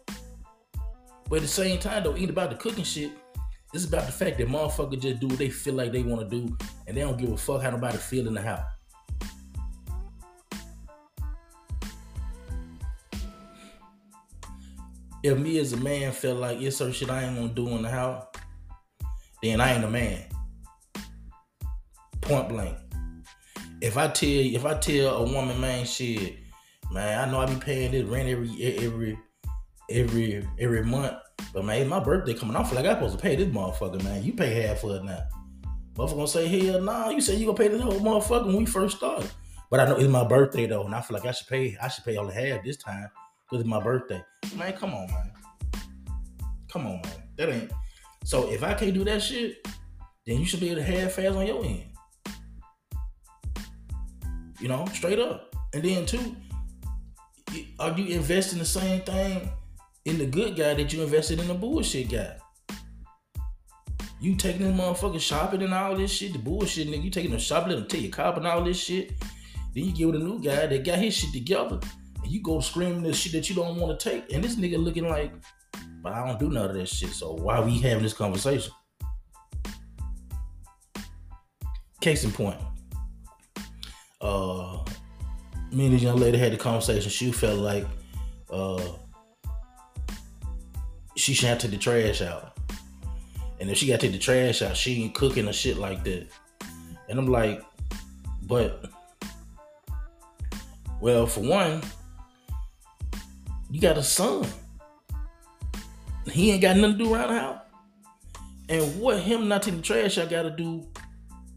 But 1.27 1.37
at 1.37 1.41
the 1.41 1.47
same 1.47 1.79
time, 1.79 2.03
don't 2.03 2.17
eat 2.17 2.29
about 2.29 2.51
the 2.51 2.55
cooking 2.55 2.83
shit. 2.83 3.11
It's 3.73 3.85
about 3.85 4.05
the 4.05 4.11
fact 4.11 4.37
that 4.37 4.47
motherfuckers 4.47 5.01
just 5.01 5.19
do 5.19 5.27
what 5.27 5.37
they 5.37 5.49
feel 5.49 5.75
like 5.75 5.91
they 5.91 6.01
want 6.01 6.27
to 6.27 6.39
do, 6.39 6.57
and 6.87 6.95
they 6.95 7.01
don't 7.01 7.17
give 7.17 7.31
a 7.31 7.37
fuck 7.37 7.61
how 7.61 7.71
nobody 7.71 7.97
feel 7.97 8.27
in 8.27 8.33
the 8.33 8.41
house. 8.41 8.65
If 15.21 15.37
me 15.37 15.59
as 15.59 15.73
a 15.73 15.77
man 15.77 16.11
feel 16.13 16.35
like 16.35 16.61
it's 16.61 16.77
certain 16.77 16.93
shit 16.93 17.09
I 17.09 17.23
ain't 17.23 17.35
gonna 17.35 17.49
do 17.49 17.67
in 17.69 17.81
the 17.81 17.89
house, 17.89 18.25
then 19.41 19.61
I 19.61 19.73
ain't 19.73 19.83
a 19.83 19.89
man. 19.89 20.23
Point 22.21 22.49
blank. 22.49 22.77
If 23.81 23.97
I 23.97 24.07
tell 24.07 24.29
if 24.29 24.65
I 24.65 24.73
tell 24.75 25.17
a 25.17 25.23
woman, 25.23 25.59
man, 25.59 25.85
shit, 25.85 26.37
man, 26.91 27.27
I 27.27 27.31
know 27.31 27.39
I 27.39 27.45
be 27.45 27.55
paying 27.55 27.91
this 27.91 28.03
rent 28.03 28.27
every 28.27 28.77
every 28.77 29.19
every 29.89 30.47
every 30.59 30.83
month. 30.83 31.17
But 31.53 31.65
man, 31.65 31.87
my 31.87 31.99
birthday 31.99 32.33
coming. 32.33 32.55
I 32.55 32.63
feel 32.63 32.75
like 32.75 32.85
I'm 32.85 32.95
supposed 32.95 33.17
to 33.17 33.21
pay 33.21 33.35
this 33.35 33.47
motherfucker, 33.47 34.03
man. 34.03 34.23
You 34.23 34.33
pay 34.33 34.61
half 34.61 34.79
for 34.79 34.95
it 34.95 35.03
now. 35.03 35.23
Motherfucker 35.95 36.15
gonna 36.15 36.27
say, 36.27 36.47
hell 36.47 36.81
nah, 36.81 37.09
you 37.09 37.21
said 37.21 37.39
you 37.39 37.45
gonna 37.45 37.57
pay 37.57 37.69
this 37.69 37.81
whole 37.81 37.99
motherfucker 37.99 38.47
when 38.47 38.57
we 38.57 38.65
first 38.65 38.97
started. 38.97 39.29
But 39.71 39.79
I 39.79 39.85
know 39.85 39.97
it's 39.97 40.09
my 40.09 40.25
birthday 40.25 40.65
though, 40.65 40.83
and 40.83 40.93
I 40.93 41.01
feel 41.01 41.17
like 41.17 41.25
I 41.25 41.31
should 41.31 41.47
pay, 41.47 41.77
I 41.81 41.87
should 41.87 42.03
pay 42.03 42.17
only 42.17 42.33
half 42.33 42.63
this 42.63 42.77
time 42.77 43.09
because 43.45 43.61
it's 43.61 43.69
my 43.69 43.81
birthday. 43.81 44.23
Man, 44.55 44.73
come 44.73 44.93
on, 44.93 45.07
man. 45.07 45.31
Come 46.71 46.85
on, 46.85 47.01
man. 47.01 47.23
That 47.37 47.49
ain't 47.49 47.71
so 48.23 48.51
if 48.51 48.63
I 48.63 48.73
can't 48.73 48.93
do 48.93 49.03
that 49.05 49.21
shit, 49.21 49.65
then 50.25 50.39
you 50.39 50.45
should 50.45 50.59
be 50.59 50.69
able 50.69 50.81
to 50.81 50.83
have 50.83 51.13
fast 51.13 51.35
on 51.35 51.47
your 51.47 51.63
end. 51.63 51.83
You 54.59 54.67
know, 54.67 54.85
straight 54.93 55.19
up. 55.19 55.55
And 55.73 55.83
then 55.83 56.05
two, 56.05 56.35
are 57.79 57.97
you 57.97 58.15
investing 58.15 58.59
the 58.59 58.65
same 58.65 59.01
thing 59.01 59.49
in 60.05 60.17
the 60.17 60.25
good 60.25 60.55
guy 60.55 60.73
that 60.73 60.91
you 60.91 61.03
invested 61.03 61.39
in 61.39 61.47
the 61.47 61.53
bullshit 61.53 62.09
guy. 62.09 62.35
You 64.21 64.35
taking 64.35 64.63
this 64.63 64.77
motherfucker 64.77 65.19
shopping 65.19 65.61
and 65.61 65.73
all 65.73 65.95
this 65.95 66.11
shit, 66.11 66.33
the 66.33 66.39
bullshit 66.39 66.87
nigga. 66.87 67.03
You 67.03 67.09
taking 67.09 67.31
them 67.31 67.39
shopping, 67.39 67.69
let 67.69 67.79
them 67.79 67.87
take 67.87 68.01
your 68.01 68.11
cop 68.11 68.37
and 68.37 68.47
all 68.47 68.63
this 68.63 68.77
shit. 68.77 69.13
Then 69.73 69.85
you 69.85 69.91
get 69.93 70.07
with 70.07 70.15
a 70.15 70.19
new 70.19 70.41
guy 70.41 70.67
that 70.67 70.83
got 70.83 70.97
his 70.97 71.13
shit 71.13 71.31
together. 71.31 71.79
And 72.21 72.31
you 72.31 72.41
go 72.41 72.59
screaming 72.59 73.03
this 73.03 73.17
shit 73.17 73.31
that 73.33 73.49
you 73.49 73.55
don't 73.55 73.77
want 73.77 73.97
to 73.97 74.09
take. 74.09 74.33
And 74.33 74.43
this 74.43 74.55
nigga 74.55 74.83
looking 74.83 75.07
like, 75.07 75.31
but 76.01 76.13
I 76.13 76.25
don't 76.25 76.39
do 76.39 76.49
none 76.49 76.69
of 76.69 76.75
that 76.75 76.87
shit. 76.87 77.11
So 77.11 77.33
why 77.33 77.59
we 77.59 77.79
having 77.79 78.03
this 78.03 78.13
conversation? 78.13 78.71
Case 82.01 82.23
in 82.23 82.31
point. 82.31 82.59
Uh 84.21 84.83
me 85.71 85.85
and 85.85 85.93
this 85.95 86.01
young 86.01 86.17
lady 86.17 86.37
had 86.37 86.53
the 86.53 86.57
conversation. 86.57 87.09
She 87.09 87.31
felt 87.31 87.59
like 87.59 87.85
uh 88.49 88.81
she 91.15 91.33
should 91.33 91.49
have 91.49 91.59
to 91.59 91.67
the 91.67 91.77
trash 91.77 92.21
out. 92.21 92.57
And 93.59 93.69
if 93.69 93.77
she 93.77 93.87
got 93.87 93.99
to 93.99 94.09
the 94.09 94.17
trash 94.17 94.61
out, 94.61 94.77
she 94.77 95.03
ain't 95.03 95.13
cooking 95.13 95.47
or 95.47 95.53
shit 95.53 95.77
like 95.77 96.03
that. 96.05 96.27
And 97.09 97.19
I'm 97.19 97.27
like, 97.27 97.61
but 98.43 98.85
well, 101.01 101.27
for 101.27 101.41
one, 101.41 101.81
you 103.69 103.81
got 103.81 103.97
a 103.97 104.03
son. 104.03 104.47
He 106.29 106.51
ain't 106.51 106.61
got 106.61 106.77
nothing 106.77 106.97
to 106.97 107.03
do 107.03 107.13
around 107.13 107.33
the 107.33 107.39
house. 107.39 107.61
And 108.69 109.01
what 109.01 109.19
him 109.19 109.47
not 109.47 109.63
taking 109.63 109.79
the 109.79 109.85
trash 109.85 110.17
I 110.17 110.25
got 110.25 110.43
to 110.43 110.51
do 110.51 110.87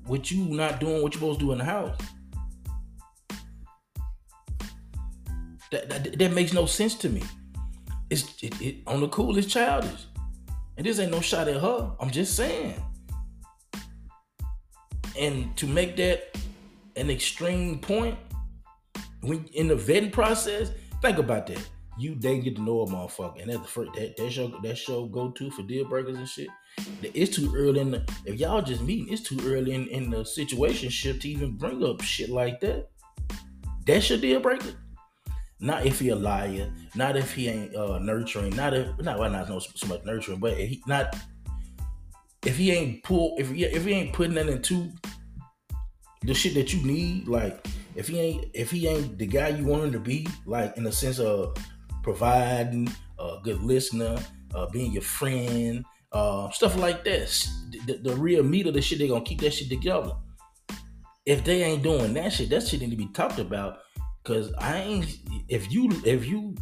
with 0.07 0.33
you 0.33 0.45
not 0.45 0.81
doing 0.81 1.03
what 1.03 1.13
you're 1.15 1.21
supposed 1.21 1.41
to 1.41 1.47
do 1.47 1.53
in 1.53 1.59
the 1.59 1.65
house? 1.65 1.97
That, 5.71 5.89
that, 5.89 6.19
that 6.19 6.33
makes 6.33 6.53
no 6.53 6.67
sense 6.67 6.95
to 6.97 7.09
me. 7.09 7.23
It's 8.11 8.43
it, 8.43 8.61
it, 8.61 8.77
on 8.87 9.01
the 9.01 9.09
cool, 9.09 9.37
it's 9.39 9.47
childish. 9.47 10.07
And 10.77 10.87
this 10.87 10.99
ain't 10.99 11.13
no 11.13 11.21
shot 11.21 11.49
at 11.49 11.61
her. 11.61 11.93
I'm 12.01 12.11
just 12.11 12.35
saying. 12.35 12.83
And 15.19 15.57
to 15.57 15.67
make 15.67 15.97
that 15.97 16.37
an 16.97 17.11
extreme 17.11 17.79
point, 17.79 18.19
when 19.21 19.45
in 19.53 19.69
the 19.69 19.75
vetting 19.75 20.13
process, 20.13 20.71
think 21.01 21.19
about 21.19 21.47
that. 21.47 21.69
You 21.99 22.15
they 22.15 22.41
get 22.41 22.57
to 22.57 22.63
know 22.63 22.81
a 22.83 22.87
motherfucker, 22.87 23.41
and 23.41 23.51
that's 23.51 23.63
the 23.63 23.69
first 23.69 23.93
that, 23.95 24.17
that 24.17 24.31
show 24.31 24.49
that 24.63 24.79
show 24.79 25.07
go 25.07 25.31
to 25.31 25.51
for 25.51 25.63
deal 25.63 25.85
breakers 25.85 26.17
and 26.17 26.29
shit. 26.29 26.49
It's 27.03 27.37
too 27.37 27.53
early 27.55 27.81
in 27.81 27.91
the 27.91 28.13
if 28.25 28.41
y'all 28.41 28.63
just 28.63 28.83
meeting, 28.83 29.13
it's 29.13 29.23
too 29.23 29.39
early 29.45 29.73
in, 29.73 29.89
in 29.89 30.11
the 30.11 30.25
situation 30.25 30.89
ship 30.89 31.21
to 31.21 31.29
even 31.29 31.53
bring 31.53 31.85
up 31.85 32.01
shit 32.01 32.31
like 32.31 32.61
that. 32.61 32.89
That's 33.87 34.09
your 34.09 34.19
deal 34.19 34.41
breaker. 34.41 34.75
Not 35.61 35.87
if 35.87 36.01
he 36.01 36.09
a 36.09 36.17
liar, 36.17 36.73
not 36.95 37.17
if 37.17 37.33
he 37.35 37.49
ain't 37.49 37.77
uh, 37.77 37.99
nurturing, 37.99 38.57
not 38.57 38.75
if 38.75 38.99
not 38.99 39.19
well 39.19 39.31
not 39.31 39.47
so 39.47 39.87
much 39.87 40.05
nurturing, 40.05 40.41
but 40.41 40.57
he 40.57 40.83
not 40.87 41.15
if 42.45 42.57
he 42.57 42.73
ain't 42.73 43.05
pull 43.05 43.37
if 43.39 43.51
he 43.51 43.65
if 43.65 43.85
he 43.85 43.93
ain't 43.93 44.13
putting 44.13 44.35
that 44.35 44.49
into 44.49 44.91
the 46.23 46.35
shit 46.35 46.55
that 46.55 46.73
you 46.73 46.85
need, 46.85 47.29
like 47.29 47.67
if 47.95 48.09
he 48.09 48.19
ain't 48.19 48.47
if 48.55 48.71
he 48.71 48.89
ain't 48.89 49.19
the 49.19 49.27
guy 49.27 49.49
you 49.49 49.65
want 49.65 49.85
him 49.85 49.93
to 49.93 50.01
be, 50.01 50.27
like 50.47 50.77
in 50.77 50.85
the 50.85 50.93
sense 50.93 51.19
of 51.19 51.57
providing, 52.03 52.89
a 53.19 53.39
good 53.43 53.63
listener, 53.63 54.19
uh, 54.55 54.67
being 54.71 54.93
your 54.93 55.03
friend, 55.03 55.85
uh, 56.13 56.51
stuff 56.51 56.77
like 56.77 57.05
this. 57.05 57.51
The, 57.87 57.99
the, 58.03 58.15
real 58.17 58.43
meat 58.43 58.67
of 58.67 58.75
the 58.75 58.83
shit, 58.83 58.99
they're 58.99 59.09
gonna 59.09 59.25
keep 59.25 59.41
that 59.41 59.55
shit 59.55 59.69
together. 59.69 60.13
If 61.25 61.45
they 61.45 61.63
ain't 61.63 61.83
doing 61.83 62.15
that 62.15 62.33
shit, 62.33 62.51
that 62.51 62.67
shit 62.67 62.81
need 62.81 62.91
to 62.91 62.97
be 62.97 63.09
talked 63.09 63.39
about. 63.39 63.79
Cause 64.25 64.53
I 64.59 64.77
ain't 64.77 65.19
if 65.49 65.73
you 65.73 65.91
if 66.05 66.27
you 66.27 66.55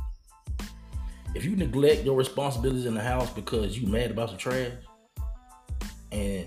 if 1.35 1.45
you 1.45 1.57
neglect 1.57 2.05
your 2.05 2.17
responsibilities 2.17 2.87
in 2.87 2.95
the 2.95 3.03
house 3.03 3.31
because 3.31 3.79
you 3.79 3.87
mad 3.87 4.11
about 4.11 4.31
some 4.31 4.39
trash 4.39 4.73
and 6.11 6.47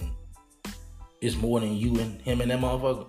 it's 1.22 1.36
more 1.36 1.60
than 1.60 1.76
you 1.76 2.00
and 2.00 2.20
him 2.22 2.42
and 2.42 2.50
that 2.50 2.60
motherfucker. 2.60 3.08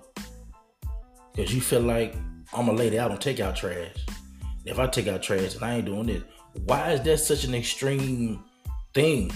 Cause 1.34 1.52
you 1.52 1.62
feel 1.62 1.80
like 1.80 2.14
I'm 2.52 2.68
a 2.68 2.72
lady, 2.72 2.98
I 2.98 3.08
don't 3.08 3.20
take 3.20 3.40
out 3.40 3.56
trash. 3.56 3.96
If 4.64 4.78
I 4.78 4.86
take 4.86 5.08
out 5.08 5.22
trash 5.22 5.54
and 5.54 5.64
I 5.64 5.76
ain't 5.76 5.86
doing 5.86 6.06
this, 6.06 6.22
why 6.64 6.92
is 6.92 7.00
that 7.02 7.18
such 7.18 7.44
an 7.44 7.54
extreme 7.54 8.42
thing? 8.94 9.30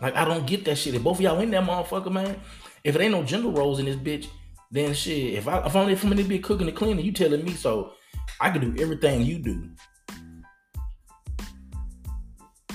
Like 0.00 0.14
I 0.16 0.24
don't 0.24 0.46
get 0.46 0.64
that 0.66 0.76
shit. 0.76 0.94
If 0.94 1.02
both 1.02 1.16
of 1.16 1.22
y'all 1.22 1.40
in 1.40 1.50
that 1.50 1.64
motherfucker, 1.64 2.12
man, 2.12 2.38
if 2.84 2.94
it 2.94 3.00
ain't 3.00 3.12
no 3.12 3.22
gender 3.22 3.48
roles 3.48 3.78
in 3.78 3.86
this 3.86 3.96
bitch, 3.96 4.28
then 4.70 4.94
shit. 4.94 5.34
If 5.34 5.48
I 5.48 5.66
if 5.66 5.74
I'm 5.74 5.88
if 5.88 6.04
I'm 6.04 6.10
this 6.10 6.26
bitch 6.26 6.42
cooking 6.42 6.68
and 6.68 6.76
cleaning, 6.76 7.04
you 7.04 7.12
telling 7.12 7.44
me 7.44 7.54
so 7.54 7.92
I 8.40 8.50
can 8.50 8.60
do 8.60 8.82
everything 8.82 9.22
you 9.22 9.38
do. 9.38 9.70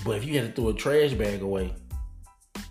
But 0.03 0.17
if 0.17 0.25
you 0.25 0.37
had 0.37 0.53
to 0.53 0.61
throw 0.61 0.69
a 0.69 0.73
trash 0.73 1.13
bag 1.13 1.41
away, 1.41 1.73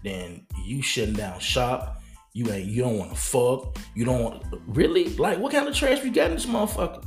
then 0.04 0.46
you 0.64 0.82
shutting 0.82 1.14
down 1.14 1.38
shop. 1.40 2.01
You 2.34 2.50
ain't 2.50 2.66
you 2.66 2.82
don't 2.82 2.98
want 2.98 3.10
to 3.10 3.16
fuck. 3.16 3.76
You 3.94 4.04
don't 4.04 4.24
want 4.24 4.44
really 4.66 5.10
like 5.16 5.38
what 5.38 5.52
kind 5.52 5.68
of 5.68 5.74
trash 5.74 6.02
we 6.02 6.10
got 6.10 6.30
in 6.30 6.36
this 6.36 6.46
motherfucker? 6.46 7.04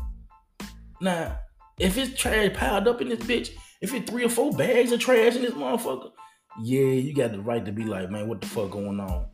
Now, 1.01 1.39
if 1.79 1.97
it's 1.97 2.19
trash 2.19 2.53
piled 2.53 2.87
up 2.87 3.01
in 3.01 3.09
this 3.09 3.19
bitch, 3.19 3.49
if 3.81 3.93
it's 3.93 4.09
three 4.09 4.23
or 4.23 4.29
four 4.29 4.51
bags 4.53 4.91
of 4.91 4.99
trash 4.99 5.35
in 5.35 5.41
this 5.41 5.51
motherfucker, 5.51 6.11
yeah, 6.61 6.85
you 6.85 7.13
got 7.13 7.31
the 7.31 7.41
right 7.41 7.65
to 7.65 7.71
be 7.71 7.83
like, 7.83 8.09
man, 8.09 8.27
what 8.27 8.41
the 8.41 8.47
fuck 8.47 8.71
going 8.71 8.99
on? 8.99 9.25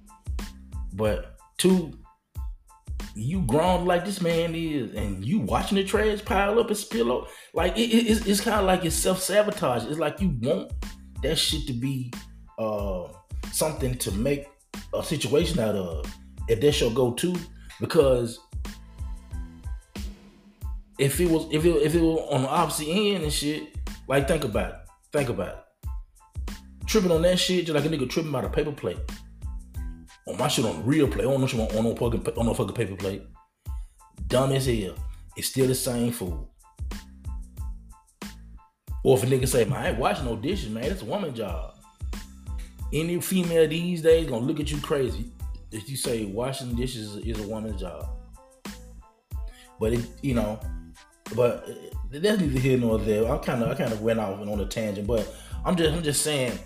But 0.93 1.37
two, 1.57 1.91
you 3.15 3.41
grown 3.41 3.85
like 3.85 4.05
this 4.05 4.21
man 4.21 4.55
is, 4.55 4.93
and 4.93 5.23
you 5.25 5.39
watching 5.39 5.75
the 5.75 5.83
trash 5.83 6.23
pile 6.23 6.59
up 6.59 6.67
and 6.67 6.77
spill 6.77 7.11
up, 7.11 7.27
like 7.53 7.77
it, 7.77 7.89
it, 7.89 8.09
it's, 8.09 8.25
it's 8.25 8.41
kind 8.41 8.59
of 8.59 8.65
like 8.65 8.85
it's 8.85 8.95
self 8.95 9.21
sabotage. 9.21 9.85
It's 9.85 9.99
like 9.99 10.21
you 10.21 10.37
want 10.41 10.71
that 11.21 11.37
shit 11.37 11.67
to 11.67 11.73
be 11.73 12.11
uh, 12.57 13.07
something 13.51 13.97
to 13.99 14.11
make 14.13 14.47
a 14.93 15.03
situation 15.03 15.59
out 15.59 15.75
of 15.75 16.05
uh, 16.05 16.09
if 16.47 16.59
that 16.61 16.71
shall 16.73 16.89
go 16.89 17.11
to 17.13 17.35
because 17.79 18.39
if 20.99 21.19
it 21.19 21.29
was 21.29 21.47
if 21.51 21.65
it 21.65 21.69
if 21.69 21.95
it 21.95 22.01
was 22.01 22.27
on 22.29 22.43
the 22.43 22.49
opposite 22.49 22.87
end 22.87 23.23
and 23.23 23.33
shit, 23.33 23.75
like 24.07 24.27
think 24.27 24.43
about 24.43 24.71
it. 24.71 24.75
Think 25.11 25.29
about 25.29 25.47
it. 25.47 26.55
Tripping 26.85 27.11
on 27.11 27.21
that 27.21 27.39
shit 27.39 27.65
just 27.65 27.75
like 27.75 27.85
a 27.85 27.89
nigga 27.89 28.09
tripping 28.09 28.29
about 28.29 28.45
a 28.45 28.49
paper 28.49 28.71
plate. 28.71 28.99
On 30.27 30.37
my 30.37 30.47
shit 30.47 30.65
on 30.65 30.85
real 30.85 31.07
plate. 31.07 31.25
I 31.25 31.31
don't 31.31 31.41
know 31.41 31.47
shit 31.47 31.59
on, 31.59 31.77
on 31.77 31.83
no 31.83 31.95
fucking 31.95 32.27
on 32.37 32.45
no 32.45 32.53
fucking 32.53 32.75
paper 32.75 32.95
plate. 32.95 33.23
Dumb 34.27 34.51
as 34.51 34.65
hell. 34.67 34.95
It's 35.35 35.47
still 35.47 35.67
the 35.67 35.75
same 35.75 36.11
food. 36.11 36.47
Or 39.03 39.17
if 39.17 39.23
a 39.23 39.25
nigga 39.25 39.47
say, 39.47 39.65
man, 39.65 39.79
I 39.79 39.89
ain't 39.89 39.97
washing 39.97 40.25
no 40.25 40.35
dishes, 40.35 40.69
man. 40.69 40.83
That's 40.83 41.01
a 41.01 41.05
woman 41.05 41.33
job 41.33 41.80
any 42.93 43.19
female 43.21 43.67
these 43.67 44.01
days 44.01 44.27
gonna 44.27 44.45
look 44.45 44.59
at 44.59 44.71
you 44.71 44.79
crazy 44.79 45.31
if 45.71 45.89
you 45.89 45.95
say 45.95 46.25
washing 46.25 46.75
dishes 46.75 47.15
is 47.15 47.39
a 47.39 47.47
woman's 47.47 47.81
job. 47.81 48.09
But 49.79 49.93
it, 49.93 50.05
you 50.21 50.35
know, 50.35 50.59
but 51.35 51.67
that's 52.11 52.39
neither 52.39 52.59
here 52.59 52.77
nor 52.77 52.99
there. 52.99 53.31
I 53.31 53.37
kind 53.37 53.63
of, 53.63 53.69
I 53.69 53.75
kind 53.75 53.91
of 53.91 54.01
went 54.01 54.19
off 54.19 54.39
on 54.39 54.59
a 54.59 54.65
tangent, 54.65 55.07
but 55.07 55.27
I'm 55.65 55.75
just, 55.75 55.95
I'm 55.95 56.03
just 56.03 56.23
saying, 56.23 56.59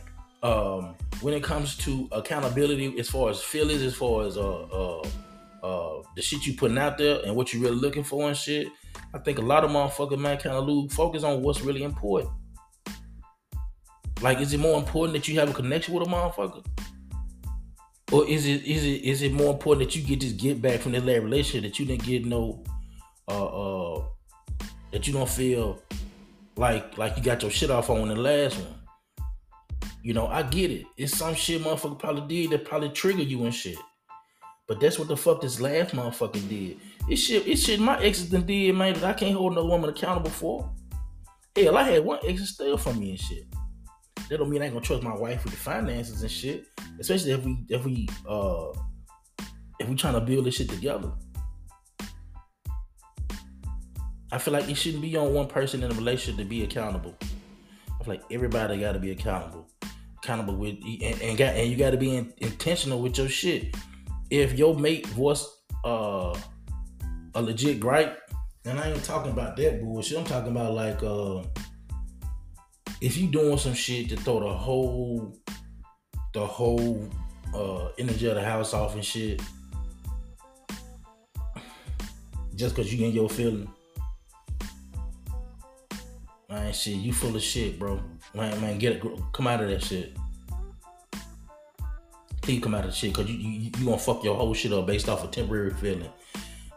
um, 0.43 0.95
when 1.21 1.33
it 1.33 1.43
comes 1.43 1.77
to 1.77 2.09
accountability, 2.11 2.99
as 2.99 3.09
far 3.09 3.29
as 3.29 3.41
feelings, 3.41 3.81
as 3.83 3.95
far 3.95 4.25
as 4.25 4.37
uh, 4.37 4.63
uh, 4.63 5.01
uh, 5.63 6.03
the 6.15 6.21
shit 6.21 6.45
you 6.45 6.53
putting 6.53 6.77
out 6.77 6.97
there 6.97 7.21
and 7.25 7.35
what 7.35 7.53
you 7.53 7.61
really 7.61 7.75
looking 7.75 8.03
for 8.03 8.27
and 8.27 8.35
shit, 8.35 8.67
I 9.13 9.19
think 9.19 9.37
a 9.37 9.41
lot 9.41 9.63
of 9.63 9.71
motherfuckers 9.71 10.19
man 10.19 10.37
kind 10.37 10.55
of 10.55 10.65
lose 10.65 10.93
focus 10.93 11.23
on 11.23 11.41
what's 11.41 11.61
really 11.61 11.83
important. 11.83 12.31
Like, 14.21 14.39
is 14.39 14.53
it 14.53 14.59
more 14.59 14.77
important 14.77 15.13
that 15.13 15.27
you 15.27 15.39
have 15.39 15.49
a 15.49 15.53
connection 15.53 15.93
with 15.93 16.07
a 16.07 16.09
motherfucker? 16.09 16.65
Or 18.11 18.27
is 18.27 18.45
it 18.45 18.63
is 18.63 18.85
it 18.85 19.03
is 19.03 19.21
it 19.23 19.33
more 19.33 19.53
important 19.53 19.87
that 19.87 19.95
you 19.95 20.03
get 20.03 20.21
this 20.21 20.31
get 20.31 20.61
back 20.61 20.79
from 20.79 20.91
this 20.91 21.03
last 21.03 21.23
relationship 21.23 21.63
that 21.63 21.79
you 21.79 21.85
didn't 21.85 22.03
get 22.03 22.25
no 22.25 22.63
uh 23.27 23.45
uh 23.45 24.03
that 24.91 25.07
you 25.07 25.13
don't 25.13 25.27
feel 25.27 25.81
like 26.55 26.97
like 26.97 27.17
you 27.17 27.23
got 27.23 27.41
your 27.41 27.51
shit 27.51 27.71
off 27.71 27.89
on 27.89 28.07
the 28.07 28.15
last 28.15 28.57
one. 28.57 28.75
You 30.03 30.13
know, 30.13 30.27
I 30.27 30.43
get 30.43 30.69
it. 30.69 30.85
It's 30.97 31.17
some 31.17 31.33
shit 31.33 31.61
motherfucker 31.63 31.97
probably 31.97 32.27
did 32.27 32.51
that 32.51 32.65
probably 32.65 32.89
triggered 32.89 33.27
you 33.27 33.43
and 33.43 33.53
shit. 33.53 33.77
But 34.67 34.79
that's 34.79 34.99
what 34.99 35.07
the 35.07 35.17
fuck 35.17 35.41
this 35.41 35.59
last 35.59 35.95
motherfucker 35.95 36.47
did. 36.47 36.77
It 37.09 37.15
shit, 37.15 37.47
it 37.47 37.57
shit 37.57 37.79
my 37.79 37.99
exes 38.01 38.29
done 38.29 38.45
did, 38.45 38.75
man, 38.75 38.93
that 38.93 39.03
I 39.03 39.13
can't 39.13 39.35
hold 39.35 39.55
no 39.55 39.65
woman 39.65 39.89
accountable 39.89 40.29
for. 40.29 40.71
Hell, 41.55 41.77
I 41.77 41.83
had 41.83 42.05
one 42.05 42.19
ex 42.23 42.49
steal 42.49 42.77
from 42.77 42.99
me 42.99 43.11
and 43.11 43.19
shit 43.19 43.45
that 44.29 44.37
don't 44.37 44.49
mean 44.49 44.61
I 44.61 44.65
ain't 44.65 44.73
gonna 44.73 44.85
trust 44.85 45.03
my 45.03 45.15
wife 45.15 45.43
with 45.43 45.53
the 45.53 45.59
finances 45.59 46.21
and 46.21 46.31
shit. 46.31 46.65
Especially 46.99 47.31
if 47.31 47.43
we 47.43 47.65
if 47.69 47.85
we 47.85 48.07
uh 48.27 48.71
if 49.79 49.89
we 49.89 49.95
trying 49.95 50.13
to 50.13 50.21
build 50.21 50.45
this 50.45 50.55
shit 50.55 50.69
together. 50.69 51.11
I 54.31 54.37
feel 54.37 54.53
like 54.53 54.69
it 54.69 54.75
shouldn't 54.75 55.01
be 55.01 55.15
on 55.15 55.33
one 55.33 55.47
person 55.47 55.83
in 55.83 55.91
a 55.91 55.95
relationship 55.95 56.39
to 56.39 56.45
be 56.45 56.63
accountable. 56.63 57.15
I 57.21 58.03
feel 58.03 58.15
like 58.15 58.23
everybody 58.31 58.79
got 58.79 58.93
to 58.93 58.99
be 58.99 59.11
accountable, 59.11 59.67
accountable 60.17 60.55
with, 60.55 60.75
and, 60.83 61.21
and 61.21 61.37
got 61.37 61.55
and 61.55 61.69
you 61.69 61.77
got 61.77 61.91
to 61.91 61.97
be 61.97 62.15
in, 62.15 62.33
intentional 62.37 63.01
with 63.01 63.17
your 63.17 63.29
shit. 63.29 63.75
If 64.29 64.57
your 64.57 64.75
mate 64.77 65.05
voice 65.07 65.47
uh, 65.85 66.37
a 67.35 67.41
legit 67.41 67.79
gripe, 67.79 68.19
and 68.65 68.79
I 68.79 68.91
ain't 68.91 69.03
talking 69.03 69.31
about 69.31 69.55
that 69.57 69.81
bullshit. 69.81 70.17
I'm 70.17 70.25
talking 70.25 70.51
about 70.51 70.73
like 70.73 71.03
uh, 71.03 71.43
if 73.05 73.17
you 73.17 73.27
doing 73.27 73.55
some 73.59 73.75
shit 73.75 74.09
to 74.09 74.17
throw 74.17 74.39
the 74.39 74.51
whole 74.51 75.31
the 76.33 76.43
whole 76.43 77.07
uh 77.53 77.89
energy 77.99 78.27
of 78.27 78.33
the 78.33 78.43
house 78.43 78.73
off 78.73 78.95
and 78.95 79.05
shit, 79.05 79.39
just 82.55 82.75
cause 82.75 82.91
you 82.91 83.05
in 83.05 83.13
your 83.13 83.29
feeling. 83.29 83.69
Man, 86.49 86.73
shit, 86.73 86.95
you 86.95 87.13
full 87.13 87.35
of 87.35 87.43
shit, 87.43 87.77
bro. 87.77 88.01
Man, 88.33 88.59
man, 88.59 88.79
get 88.79 88.93
it, 88.93 89.03
come 89.33 89.45
out 89.45 89.61
of 89.61 89.69
that 89.69 89.83
shit. 89.83 90.17
Please 92.41 92.63
come 92.63 92.73
out 92.73 92.85
of 92.85 92.89
the 92.89 92.95
shit, 92.95 93.13
cause 93.13 93.29
you, 93.29 93.35
you 93.37 93.71
you 93.77 93.85
gonna 93.85 93.99
fuck 93.99 94.23
your 94.23 94.35
whole 94.35 94.55
shit 94.55 94.73
up 94.73 94.87
based 94.87 95.09
off 95.09 95.23
a 95.23 95.27
temporary 95.27 95.75
feeling. 95.75 96.09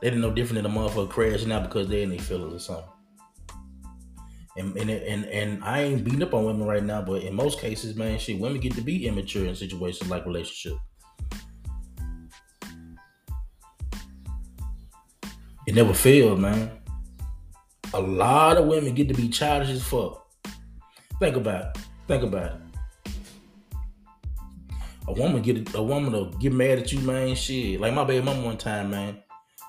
They 0.03 0.11
didn't 0.11 0.21
know 0.21 0.31
different 0.31 0.63
than 0.63 0.71
a 0.71 0.75
motherfucker 0.75 1.09
crashing 1.09 1.53
out 1.53 1.63
because 1.63 1.89
they 1.89 2.03
in 2.03 2.11
their 2.11 2.19
feelings 2.19 2.55
or 2.55 2.59
something. 2.59 2.98
And, 4.59 4.77
and 4.77 4.91
and 4.91 5.25
and 5.27 5.63
I 5.63 5.83
ain't 5.83 6.03
beating 6.03 6.23
up 6.23 6.35
on 6.35 6.45
women 6.45 6.67
right 6.67 6.83
now, 6.83 7.01
but 7.01 7.23
in 7.23 7.33
most 7.33 7.61
cases, 7.61 7.95
man, 7.95 8.19
shit, 8.19 8.41
women 8.41 8.61
get 8.61 8.75
to 8.75 8.81
be 8.81 9.07
immature 9.07 9.47
in 9.47 9.55
situations 9.55 10.11
like 10.11 10.27
relationship. 10.27 10.77
It 15.69 15.77
never 15.77 15.95
failed, 15.95 16.41
man. 16.41 16.73
A 17.95 18.01
lot 18.01 18.57
of 18.57 18.67
women 18.67 18.95
get 18.95 19.07
to 19.09 19.15
be 19.15 19.29
childish 19.29 19.69
as 19.69 19.85
fuck. 19.85 20.27
Think 21.21 21.37
about 21.37 21.77
it. 21.77 21.83
Think 22.09 22.25
about 22.25 22.53
it. 22.53 23.13
A 25.07 25.13
woman 25.13 25.41
get 25.41 25.75
a 25.75 25.83
woman 25.83 26.13
to 26.13 26.37
get 26.39 26.53
mad 26.53 26.81
at 26.81 26.93
you, 26.93 27.01
man. 27.01 27.35
Shit, 27.35 27.81
like 27.81 27.95
my 27.95 28.05
baby 28.05 28.25
mama 28.25 28.43
one 28.43 28.59
time, 28.59 28.91
man. 28.91 29.23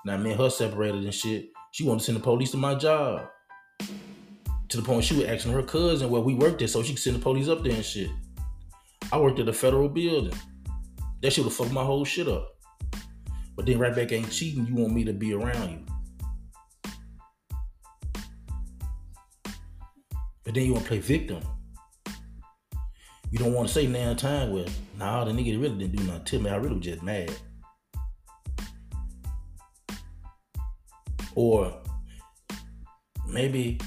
Now 0.03 0.17
me 0.17 0.31
and 0.31 0.39
her 0.39 0.50
separated 0.50 1.03
and 1.03 1.13
shit. 1.13 1.50
She 1.72 1.84
wanted 1.84 2.00
to 2.00 2.05
send 2.05 2.17
the 2.17 2.24
police 2.24 2.51
to 2.51 2.58
my 2.58 2.75
job. 2.75 3.27
To 4.69 4.77
the 4.77 4.83
point 4.83 5.03
she 5.03 5.15
was 5.15 5.25
asking 5.25 5.53
her 5.53 5.63
cousin 5.63 6.09
where 6.11 6.21
we 6.21 6.35
worked 6.35 6.61
at 6.61 6.69
so 6.69 6.83
she 6.83 6.93
could 6.93 7.01
send 7.01 7.15
the 7.15 7.21
police 7.21 7.47
up 7.47 7.63
there 7.63 7.73
and 7.73 7.83
shit. 7.83 8.11
I 9.11 9.17
worked 9.19 9.39
at 9.39 9.49
a 9.49 9.53
federal 9.53 9.89
building. 9.89 10.38
That 11.21 11.33
shit 11.33 11.43
would 11.43 11.53
fuck 11.53 11.71
my 11.71 11.83
whole 11.83 12.05
shit 12.05 12.27
up. 12.27 12.55
But 13.55 13.65
then 13.65 13.79
right 13.79 13.95
back 13.95 14.11
ain't 14.11 14.31
cheating, 14.31 14.67
you 14.67 14.75
want 14.75 14.93
me 14.93 15.03
to 15.05 15.13
be 15.13 15.33
around 15.33 15.71
you. 15.71 15.85
But 20.43 20.53
then 20.53 20.65
you 20.65 20.73
want 20.73 20.85
to 20.85 20.89
play 20.89 20.99
victim. 20.99 21.41
You 23.31 23.39
don't 23.39 23.53
want 23.53 23.67
to 23.67 23.73
say 23.73 23.88
now 23.88 24.13
time 24.13 24.53
where, 24.53 24.65
nah, 24.97 25.23
the 25.23 25.31
nigga 25.31 25.59
really 25.59 25.77
didn't 25.77 25.95
do 25.95 26.03
nothing 26.03 26.25
to 26.25 26.39
me. 26.39 26.49
I 26.49 26.55
really 26.55 26.75
was 26.75 26.85
just 26.85 27.03
mad. 27.03 27.31
Or 31.35 31.73
maybe 33.27 33.79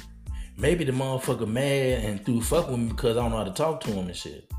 maybe 0.57 0.85
the 0.85 0.93
motherfucker 0.93 1.47
mad 1.47 2.05
and 2.05 2.25
threw 2.25 2.41
fuck 2.41 2.69
with 2.69 2.79
me 2.79 2.89
because 2.89 3.17
I 3.17 3.23
don't 3.23 3.31
know 3.31 3.39
how 3.39 3.45
to 3.45 3.53
talk 3.53 3.81
to 3.83 3.91
him 3.91 4.07
and 4.07 4.17
shit. 4.17 4.51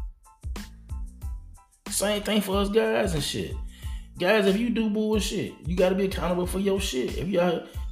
Same 1.89 2.21
thing 2.23 2.41
for 2.41 2.57
us 2.57 2.69
guys 2.69 3.13
and 3.13 3.23
shit. 3.23 3.55
Guys, 4.19 4.45
if 4.45 4.57
you 4.57 4.69
do 4.69 4.89
bullshit, 4.89 5.53
you 5.65 5.75
gotta 5.75 5.95
be 5.95 6.05
accountable 6.05 6.45
for 6.45 6.59
your 6.59 6.79
shit. 6.79 7.17
If 7.17 7.27
you 7.27 7.39